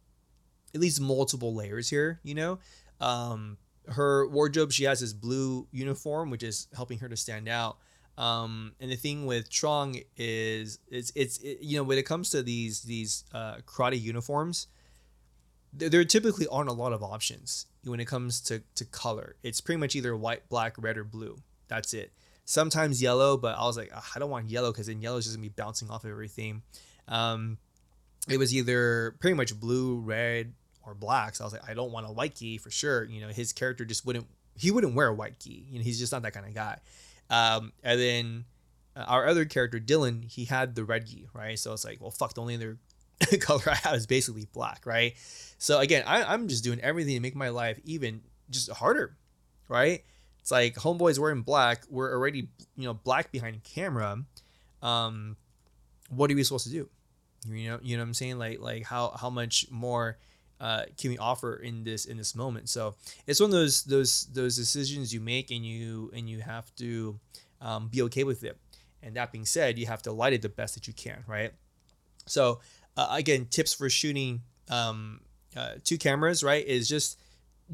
at 0.75 0.81
least 0.81 0.99
multiple 0.99 1.55
layers 1.55 1.89
here, 1.89 2.19
you 2.21 2.35
know. 2.35 2.59
Um, 2.99 3.57
her 3.87 4.27
wardrobe, 4.27 4.71
she 4.71 4.83
has 4.83 4.99
this 4.99 5.13
blue 5.13 5.67
uniform, 5.71 6.29
which 6.29 6.43
is 6.43 6.67
helping 6.75 6.99
her 6.99 7.09
to 7.09 7.15
stand 7.15 7.47
out. 7.47 7.77
Um, 8.17 8.73
and 8.79 8.91
the 8.91 8.95
thing 8.95 9.25
with 9.25 9.49
Trong 9.49 9.99
is, 10.17 10.79
it's 10.89 11.11
it's 11.15 11.37
it, 11.39 11.59
you 11.61 11.77
know 11.77 11.83
when 11.83 11.97
it 11.97 12.05
comes 12.05 12.29
to 12.31 12.43
these 12.43 12.81
these 12.83 13.23
uh, 13.33 13.57
karate 13.65 14.01
uniforms, 14.01 14.67
there, 15.73 15.89
there 15.89 16.05
typically 16.05 16.47
aren't 16.47 16.69
a 16.69 16.73
lot 16.73 16.93
of 16.93 17.03
options 17.03 17.67
when 17.83 17.99
it 17.99 18.05
comes 18.05 18.41
to 18.41 18.61
to 18.75 18.85
color. 18.85 19.35
It's 19.43 19.61
pretty 19.61 19.79
much 19.79 19.95
either 19.95 20.15
white, 20.15 20.47
black, 20.49 20.75
red, 20.77 20.97
or 20.97 21.03
blue. 21.03 21.37
That's 21.67 21.93
it. 21.93 22.11
Sometimes 22.45 23.01
yellow, 23.01 23.37
but 23.37 23.57
I 23.57 23.63
was 23.63 23.75
like, 23.75 23.91
I 23.93 24.19
don't 24.19 24.29
want 24.29 24.49
yellow 24.49 24.71
because 24.71 24.87
then 24.87 25.01
yellow 25.01 25.17
is 25.17 25.25
just 25.25 25.35
gonna 25.35 25.47
be 25.47 25.53
bouncing 25.55 25.89
off 25.89 26.05
of 26.05 26.11
everything. 26.11 26.61
Um, 27.07 27.57
it 28.29 28.37
was 28.37 28.55
either 28.55 29.15
pretty 29.19 29.35
much 29.35 29.59
blue, 29.59 29.99
red, 29.99 30.53
or 30.85 30.93
black. 30.93 31.35
So 31.35 31.43
I 31.43 31.45
was 31.45 31.53
like, 31.53 31.69
I 31.69 31.73
don't 31.73 31.91
want 31.91 32.07
a 32.07 32.11
white 32.11 32.35
gi 32.35 32.57
for 32.57 32.71
sure. 32.71 33.03
You 33.05 33.21
know, 33.21 33.29
his 33.29 33.53
character 33.53 33.85
just 33.85 34.05
wouldn't 34.05 34.27
he 34.57 34.71
wouldn't 34.71 34.95
wear 34.95 35.07
a 35.07 35.13
white 35.13 35.39
gi. 35.39 35.65
You 35.69 35.79
know, 35.79 35.83
he's 35.83 35.99
just 35.99 36.11
not 36.11 36.21
that 36.23 36.33
kind 36.33 36.45
of 36.45 36.53
guy. 36.53 36.77
Um, 37.29 37.73
and 37.83 37.99
then 37.99 38.45
uh, 38.95 39.05
our 39.07 39.27
other 39.27 39.45
character 39.45 39.79
Dylan, 39.79 40.29
he 40.29 40.45
had 40.45 40.75
the 40.75 40.83
red 40.83 41.07
gi, 41.07 41.27
right? 41.33 41.57
So 41.59 41.73
it's 41.73 41.85
like, 41.85 42.01
well, 42.01 42.11
fuck. 42.11 42.33
The 42.33 42.41
only 42.41 42.55
other 42.55 42.77
color 43.39 43.63
I 43.67 43.75
have 43.75 43.95
is 43.95 44.07
basically 44.07 44.47
black, 44.53 44.85
right? 44.85 45.15
So 45.57 45.79
again, 45.79 46.03
I, 46.05 46.23
I'm 46.23 46.47
just 46.47 46.63
doing 46.63 46.79
everything 46.81 47.15
to 47.15 47.19
make 47.19 47.35
my 47.35 47.49
life 47.49 47.79
even 47.83 48.21
just 48.49 48.71
harder, 48.71 49.15
right? 49.67 50.03
It's 50.39 50.51
like 50.51 50.75
homeboys 50.75 51.17
wearing 51.17 51.41
black. 51.41 51.85
We're 51.89 52.13
already 52.13 52.49
you 52.75 52.83
know 52.83 52.93
black 52.93 53.31
behind 53.31 53.63
camera. 53.63 54.23
Um, 54.83 55.37
what 56.09 56.29
are 56.29 56.35
we 56.35 56.43
supposed 56.43 56.67
to 56.67 56.71
do? 56.71 56.89
You 57.49 57.69
know, 57.69 57.79
you 57.81 57.97
know 57.97 58.03
what 58.03 58.09
I'm 58.09 58.13
saying? 58.13 58.37
Like 58.37 58.59
like 58.59 58.83
how 58.83 59.15
how 59.19 59.31
much 59.31 59.65
more 59.71 60.17
uh, 60.59 60.83
can 60.97 61.11
we 61.11 61.17
offer 61.17 61.55
in 61.55 61.83
this 61.83 62.05
in 62.05 62.17
this 62.17 62.35
moment? 62.35 62.69
So 62.69 62.95
it's 63.27 63.39
one 63.39 63.49
of 63.49 63.53
those 63.53 63.83
those 63.83 64.25
those 64.33 64.55
decisions 64.55 65.13
you 65.13 65.19
make 65.19 65.51
and 65.51 65.65
you 65.65 66.11
and 66.15 66.29
you 66.29 66.39
have 66.41 66.73
to 66.75 67.19
um, 67.61 67.87
be 67.87 68.01
okay 68.03 68.23
with 68.23 68.43
it. 68.43 68.57
And 69.03 69.15
that 69.15 69.31
being 69.31 69.45
said, 69.45 69.77
you 69.77 69.85
have 69.85 70.01
to 70.03 70.11
light 70.11 70.33
it 70.33 70.41
the 70.41 70.49
best 70.49 70.73
that 70.75 70.87
you 70.87 70.93
can, 70.93 71.23
right? 71.27 71.51
So 72.25 72.59
uh, 72.97 73.07
again, 73.11 73.45
tips 73.45 73.73
for 73.73 73.89
shooting 73.89 74.41
um, 74.69 75.21
uh, 75.55 75.73
two 75.83 75.97
cameras, 75.97 76.43
right? 76.43 76.65
Is 76.65 76.87
just 76.87 77.19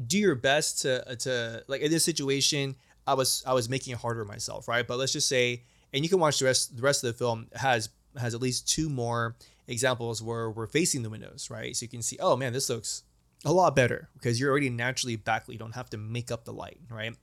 do 0.06 0.18
your 0.18 0.34
best 0.34 0.82
to 0.82 1.08
uh, 1.08 1.14
to 1.16 1.64
like 1.68 1.80
in 1.80 1.90
this 1.90 2.04
situation. 2.04 2.76
I 3.06 3.14
was 3.14 3.42
I 3.46 3.52
was 3.54 3.68
making 3.68 3.94
it 3.94 3.98
harder 3.98 4.24
myself, 4.24 4.68
right? 4.68 4.86
But 4.86 4.98
let's 4.98 5.12
just 5.12 5.28
say, 5.28 5.64
and 5.92 6.04
you 6.04 6.08
can 6.08 6.18
watch 6.18 6.38
the 6.38 6.46
rest 6.46 6.76
the 6.76 6.82
rest 6.82 7.04
of 7.04 7.12
the 7.12 7.18
film 7.18 7.48
has 7.54 7.88
has 8.18 8.34
at 8.34 8.42
least 8.42 8.68
two 8.68 8.88
more 8.88 9.36
examples 9.66 10.22
where 10.22 10.50
we're 10.50 10.66
facing 10.66 11.02
the 11.02 11.10
windows, 11.10 11.48
right? 11.50 11.76
So 11.76 11.84
you 11.84 11.88
can 11.88 12.02
see, 12.02 12.18
oh 12.20 12.36
man, 12.36 12.52
this 12.52 12.68
looks 12.68 13.04
a 13.44 13.52
lot 13.52 13.74
better 13.74 14.08
because 14.14 14.38
you're 14.38 14.50
already 14.50 14.70
naturally 14.70 15.16
backlit. 15.16 15.52
You 15.52 15.58
don't 15.58 15.74
have 15.74 15.90
to 15.90 15.96
make 15.96 16.30
up 16.30 16.44
the 16.44 16.52
light, 16.52 16.80
right? 16.90 17.16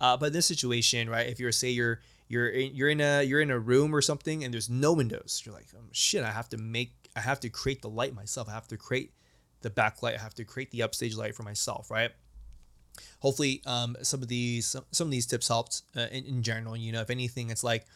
Uh, 0.00 0.16
but 0.16 0.26
in 0.26 0.32
this 0.32 0.46
situation, 0.46 1.08
right, 1.08 1.28
if 1.28 1.40
you're 1.40 1.52
say 1.52 1.70
you're 1.70 2.00
you're 2.28 2.48
in, 2.48 2.74
you're 2.74 2.88
in 2.88 3.00
a 3.00 3.22
you're 3.22 3.40
in 3.40 3.50
a 3.50 3.58
room 3.58 3.94
or 3.94 4.00
something 4.00 4.44
and 4.44 4.52
there's 4.52 4.70
no 4.70 4.92
windows, 4.92 5.42
you're 5.44 5.54
like, 5.54 5.66
oh, 5.76 5.80
shit, 5.92 6.24
I 6.24 6.30
have 6.30 6.48
to 6.50 6.56
make 6.56 6.92
I 7.14 7.20
have 7.20 7.40
to 7.40 7.48
create 7.48 7.82
the 7.82 7.90
light 7.90 8.14
myself. 8.14 8.48
I 8.48 8.52
have 8.52 8.68
to 8.68 8.76
create 8.76 9.12
the 9.60 9.70
backlight. 9.70 10.14
I 10.14 10.22
have 10.22 10.34
to 10.34 10.44
create 10.44 10.70
the 10.70 10.82
upstage 10.82 11.16
light 11.16 11.34
for 11.34 11.42
myself, 11.42 11.90
right? 11.90 12.10
Hopefully, 13.20 13.62
um, 13.66 13.96
some 14.02 14.22
of 14.22 14.28
these 14.28 14.66
some, 14.66 14.84
some 14.90 15.08
of 15.08 15.10
these 15.10 15.26
tips 15.26 15.48
helped 15.48 15.82
uh, 15.96 16.06
in, 16.10 16.24
in 16.24 16.42
general. 16.42 16.76
You 16.76 16.92
know, 16.92 17.00
if 17.00 17.10
anything, 17.10 17.50
it's 17.50 17.64
like 17.64 17.86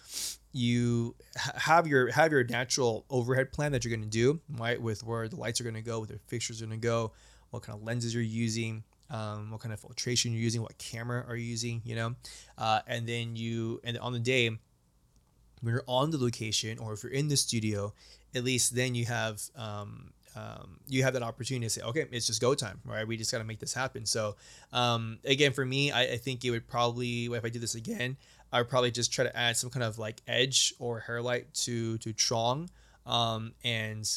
you 0.56 1.14
have 1.54 1.86
your 1.86 2.10
have 2.10 2.32
your 2.32 2.42
natural 2.44 3.04
overhead 3.10 3.52
plan 3.52 3.72
that 3.72 3.84
you're 3.84 3.94
going 3.94 4.02
to 4.02 4.08
do 4.08 4.40
right 4.58 4.80
with 4.80 5.04
where 5.04 5.28
the 5.28 5.36
lights 5.36 5.60
are 5.60 5.64
going 5.64 5.74
to 5.74 5.82
go 5.82 5.98
where 5.98 6.06
the 6.06 6.18
fixtures 6.26 6.62
are 6.62 6.66
going 6.66 6.80
to 6.80 6.86
go 6.86 7.12
what 7.50 7.62
kind 7.62 7.78
of 7.78 7.84
lenses 7.84 8.14
you're 8.14 8.22
using 8.22 8.82
um, 9.10 9.50
what 9.50 9.60
kind 9.60 9.72
of 9.72 9.78
filtration 9.78 10.32
you're 10.32 10.40
using 10.40 10.62
what 10.62 10.76
camera 10.78 11.24
are 11.28 11.36
you 11.36 11.44
using 11.44 11.82
you 11.84 11.94
know? 11.94 12.14
Uh, 12.56 12.80
and 12.86 13.06
then 13.06 13.36
you 13.36 13.80
and 13.84 13.98
on 13.98 14.14
the 14.14 14.18
day 14.18 14.48
when 14.48 15.74
you're 15.74 15.84
on 15.86 16.10
the 16.10 16.18
location 16.18 16.78
or 16.78 16.94
if 16.94 17.02
you're 17.02 17.12
in 17.12 17.28
the 17.28 17.36
studio 17.36 17.92
at 18.34 18.42
least 18.42 18.74
then 18.74 18.94
you 18.94 19.04
have 19.04 19.42
um, 19.56 20.10
um, 20.36 20.80
you 20.88 21.02
have 21.02 21.12
that 21.12 21.22
opportunity 21.22 21.66
to 21.66 21.70
say 21.70 21.82
okay 21.82 22.06
it's 22.12 22.26
just 22.26 22.40
go 22.40 22.54
time 22.54 22.80
right? 22.86 23.06
We 23.06 23.18
just 23.18 23.30
got 23.30 23.38
to 23.38 23.44
make 23.44 23.58
this 23.58 23.74
happen. 23.74 24.06
So 24.06 24.36
um, 24.72 25.18
again 25.22 25.52
for 25.52 25.66
me 25.66 25.92
I, 25.92 26.14
I 26.14 26.16
think 26.16 26.46
it 26.46 26.50
would 26.50 26.66
probably 26.66 27.26
if 27.26 27.44
i 27.44 27.50
do 27.50 27.58
this 27.58 27.74
again 27.74 28.16
I 28.56 28.60
would 28.60 28.70
probably 28.70 28.90
just 28.90 29.12
try 29.12 29.26
to 29.26 29.36
add 29.36 29.58
some 29.58 29.68
kind 29.68 29.84
of 29.84 29.98
like 29.98 30.22
edge 30.26 30.72
or 30.78 31.00
hair 31.00 31.20
light 31.20 31.52
to 31.66 31.98
to 31.98 32.14
Trong. 32.14 32.70
Um, 33.04 33.52
and 33.62 34.08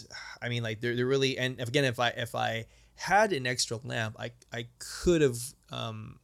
I 0.42 0.48
mean 0.48 0.64
like 0.64 0.80
they're, 0.80 0.96
they're 0.96 1.06
really 1.06 1.38
and 1.38 1.60
again 1.60 1.84
if 1.84 2.00
I 2.00 2.10
if 2.10 2.36
I 2.36 2.66
had 2.96 3.34
an 3.34 3.46
extra 3.46 3.80
lamp 3.84 4.16
I 4.18 4.32
I 4.54 4.68
could 4.80 5.20
have 5.20 5.38
um 5.72 6.20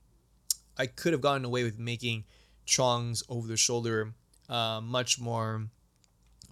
I 0.78 0.86
could 0.86 1.12
have 1.12 1.22
gotten 1.22 1.44
away 1.44 1.66
with 1.66 1.78
making 1.78 2.24
Chong's 2.66 3.22
over 3.28 3.48
the 3.48 3.58
shoulder 3.58 4.14
uh, 4.48 4.80
much 4.82 5.20
more 5.20 5.68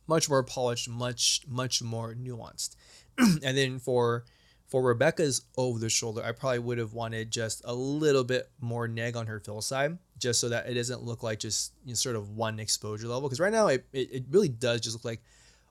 much 0.06 0.30
more 0.30 0.43
polished, 0.43 0.89
much 0.89 1.43
much 1.47 1.82
more 1.82 2.13
nuanced. 2.13 2.76
and 3.17 3.58
then 3.58 3.80
for 3.80 4.26
for 4.67 4.82
Rebecca's 4.82 5.43
over 5.56 5.80
the 5.80 5.89
shoulder, 5.89 6.23
I 6.26 6.34
probably 6.34 6.60
would 6.60 6.78
have 6.78 6.93
wanted 6.93 7.32
just 7.32 7.62
a 7.63 7.73
little 7.73 8.26
bit 8.26 8.49
more 8.60 8.88
neg 8.89 9.15
on 9.15 9.28
her 9.28 9.39
fill 9.39 9.62
side 9.62 9.97
just 10.23 10.39
so 10.39 10.49
that 10.49 10.67
it 10.67 10.73
doesn't 10.73 11.03
look 11.03 11.21
like 11.21 11.38
just 11.38 11.73
you 11.86 11.91
know, 11.91 11.95
sort 11.95 12.15
of 12.15 12.31
one 12.31 12.59
exposure 12.59 13.07
level. 13.07 13.23
Because 13.23 13.39
right 13.39 13.51
now 13.51 13.67
it, 13.67 13.86
it, 13.93 14.12
it 14.12 14.23
really 14.31 14.49
does 14.49 14.81
just 14.81 14.95
look 14.95 15.05
like 15.05 15.21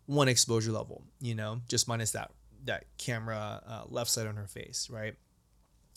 one 0.06 0.28
exposure 0.28 0.70
level, 0.70 1.02
you 1.20 1.34
know, 1.34 1.60
just 1.68 1.88
minus 1.88 2.12
that 2.12 2.30
that 2.64 2.84
camera 2.96 3.60
uh, 3.66 3.82
left 3.88 4.10
side 4.10 4.28
on 4.28 4.36
her 4.36 4.46
face, 4.46 4.88
right? 4.88 5.14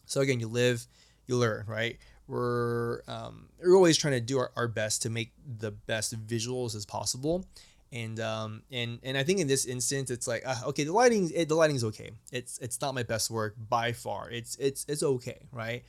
So 0.08 0.22
again, 0.22 0.40
you 0.40 0.48
live, 0.48 0.88
you 1.28 1.36
learn, 1.36 1.66
right? 1.68 1.98
We're 2.28 3.02
um, 3.08 3.50
we're 3.62 3.76
always 3.76 3.98
trying 3.98 4.14
to 4.14 4.22
do 4.22 4.40
our, 4.40 4.52
our 4.56 4.68
best 4.68 5.04
to 5.04 5.12
make 5.12 5.32
the 5.60 5.70
best 5.70 6.16
visuals 6.26 6.74
as 6.76 6.86
possible, 6.86 7.46
and 7.92 8.20
um 8.20 8.64
and 8.72 9.00
and 9.04 9.18
I 9.18 9.24
think 9.24 9.40
in 9.40 9.48
this 9.48 9.66
instance 9.66 10.10
it's 10.10 10.28
like 10.28 10.44
uh, 10.46 10.56
okay 10.68 10.84
the 10.86 10.92
lighting 10.92 11.32
it, 11.34 11.50
the 11.50 11.56
lighting's 11.56 11.84
okay 11.84 12.12
it's 12.32 12.58
it's 12.60 12.82
not 12.82 12.96
my 12.96 13.04
best 13.04 13.30
work 13.30 13.56
by 13.70 13.92
far 13.92 14.30
it's 14.30 14.56
it's 14.58 14.86
it's 14.90 15.04
okay 15.04 15.40
right 15.52 15.84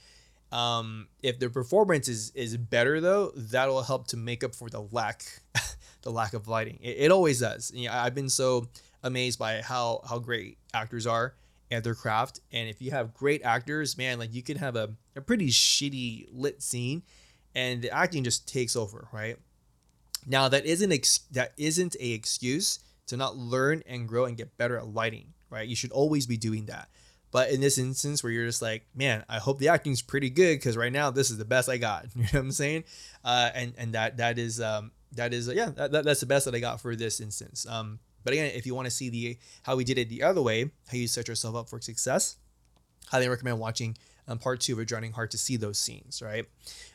um 0.53 1.09
if 1.23 1.39
the 1.39 1.51
performance 1.51 2.09
is 2.09 2.31
is 2.31 2.57
better 2.57 3.01
though 3.01 3.33
that'll 3.35 3.83
help 3.83 4.07
to 4.07 4.17
make 4.17 4.45
up 4.45 4.55
for 4.55 4.69
the 4.71 4.81
lack 4.93 5.25
the 6.03 6.11
lack 6.11 6.35
of 6.35 6.47
lighting 6.47 6.79
it, 6.81 6.97
it 6.99 7.11
always 7.11 7.41
does 7.41 7.73
you 7.75 7.89
know, 7.89 7.95
I've 7.95 8.15
been 8.15 8.29
so 8.29 8.69
amazed 9.03 9.39
by 9.39 9.61
how 9.61 10.03
how 10.09 10.19
great 10.19 10.59
actors 10.73 11.07
are 11.07 11.35
at 11.71 11.83
their 11.83 11.97
craft 11.97 12.41
and 12.53 12.69
if 12.69 12.81
you 12.81 12.93
have 12.93 13.13
great 13.13 13.43
actors 13.43 13.99
man 13.99 14.19
like 14.19 14.33
you 14.33 14.43
can 14.43 14.57
have 14.57 14.77
a, 14.77 14.91
a 15.17 15.21
pretty 15.21 15.49
shitty 15.49 16.29
lit 16.31 16.63
scene 16.63 17.03
and 17.57 17.83
the 17.83 17.91
acting 17.91 18.23
just 18.23 18.47
takes 18.47 18.77
over 18.77 19.09
right 19.13 19.39
now 20.27 20.49
that 20.49 20.65
isn't 20.67 20.93
ex- 20.93 21.27
that 21.33 21.53
isn't 21.57 21.97
a 22.01 22.11
excuse 22.11 22.81
to 23.07 23.17
not 23.17 23.37
learn 23.37 23.83
and 23.87 24.09
grow 24.09 24.25
and 24.25 24.37
get 24.37 24.57
better 24.57 24.77
at 24.77 24.89
lighting, 24.89 25.33
right? 25.51 25.67
You 25.67 25.77
should 25.77 25.93
always 25.93 26.27
be 26.27 26.37
doing 26.37 26.67
that. 26.67 26.89
But 27.37 27.51
in 27.51 27.61
this 27.61 27.77
instance 27.77 28.23
where 28.23 28.33
you're 28.33 28.47
just 28.47 28.63
like, 28.63 28.87
man, 28.95 29.23
I 29.29 29.37
hope 29.37 29.59
the 29.59 29.69
acting's 29.69 30.01
pretty 30.01 30.31
good 30.31 30.55
because 30.59 30.75
right 30.75 30.91
now 30.91 31.11
this 31.11 31.31
is 31.31 31.37
the 31.37 31.45
best 31.45 31.69
I 31.69 31.77
got. 31.77 32.07
You 32.17 32.23
know 32.23 32.29
what 32.33 32.41
I'm 32.41 32.51
saying? 32.51 32.85
Uh, 33.23 33.51
and 33.55 33.75
and 33.77 33.93
that 33.93 34.17
that 34.17 34.39
is 34.39 34.59
um, 34.59 34.91
that 35.13 35.35
is 35.35 35.47
uh, 35.47 35.53
yeah 35.53 35.69
that, 35.77 36.03
that's 36.03 36.21
the 36.21 36.25
best 36.25 36.47
that 36.47 36.55
I 36.55 36.61
got 36.61 36.81
for 36.81 36.97
this 36.97 37.21
instance. 37.21 37.67
Um, 37.69 37.99
but 38.25 38.33
again, 38.33 38.53
if 38.55 38.65
you 38.65 38.75
want 38.75 38.87
to 38.87 38.91
see 38.91 39.11
the 39.11 39.37
how 39.65 39.77
we 39.77 39.85
did 39.85 39.99
it 39.99 40.09
the 40.09 40.23
other 40.23 40.41
way, 40.41 40.71
how 40.89 40.97
you 40.97 41.07
set 41.07 41.29
yourself 41.29 41.55
up 41.55 41.69
for 41.69 41.79
success, 41.79 42.39
highly 43.09 43.29
recommend 43.29 43.59
watching 43.59 43.99
um, 44.29 44.39
part 44.39 44.61
two 44.61 44.73
of 44.73 44.79
a 44.79 44.87
drowning 44.87 45.13
heart 45.13 45.31
to 45.33 45.39
see 45.39 45.57
those 45.57 45.79
scenes 45.79 46.23
right 46.23 46.47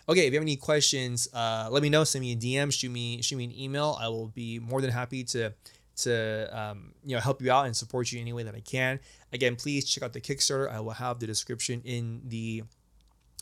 okay 0.10 0.28
if 0.28 0.34
you 0.34 0.40
have 0.40 0.44
any 0.44 0.58
questions 0.58 1.30
uh, 1.34 1.70
let 1.72 1.82
me 1.82 1.90
know 1.90 2.04
send 2.04 2.22
me 2.22 2.34
a 2.34 2.36
dm 2.36 2.74
shoot 2.74 2.90
me 2.90 3.22
shoot 3.22 3.38
me 3.38 3.46
an 3.46 3.58
email 3.58 3.98
i 4.02 4.08
will 4.08 4.28
be 4.28 4.60
more 4.60 4.82
than 4.82 4.92
happy 4.92 5.24
to 5.24 5.54
to 6.02 6.50
um, 6.58 6.94
you 7.04 7.16
know 7.16 7.22
help 7.22 7.42
you 7.42 7.52
out 7.52 7.66
and 7.66 7.76
support 7.76 8.12
you 8.12 8.20
any 8.20 8.34
way 8.34 8.44
that 8.44 8.56
i 8.56 8.60
can. 8.60 9.00
Again 9.34 9.56
please 9.56 9.86
check 9.86 10.04
out 10.04 10.14
the 10.14 10.22
kickstarter. 10.22 10.72
I 10.72 10.80
will 10.80 10.92
have 10.92 11.20
the 11.20 11.28
description 11.28 11.82
in 11.86 12.22
the 12.26 12.64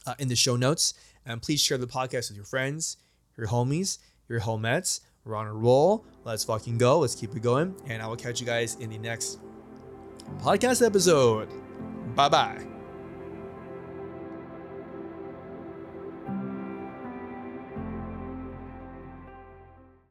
uh, 0.05 0.15
in 0.19 0.27
the 0.27 0.35
show 0.35 0.55
notes. 0.55 0.93
And 1.25 1.41
please 1.41 1.61
share 1.61 1.77
the 1.77 1.87
podcast 1.87 2.29
with 2.29 2.35
your 2.35 2.45
friends 2.45 2.97
your 3.37 3.47
homies 3.47 3.99
your 4.27 4.41
homettes 4.41 5.01
we're 5.25 5.35
on 5.35 5.47
a 5.47 5.53
roll. 5.53 6.05
Let's 6.23 6.43
fucking 6.43 6.77
go. 6.77 6.99
Let's 6.99 7.15
keep 7.15 7.35
it 7.35 7.41
going. 7.41 7.75
And 7.87 8.01
i 8.01 8.07
will 8.07 8.15
catch 8.15 8.39
you 8.39 8.45
guys 8.45 8.75
in 8.75 8.89
the 8.89 8.97
next 8.97 9.39
podcast 10.41 10.85
episode. 10.85 11.49
Bye 12.15 12.29
bye 12.29 12.78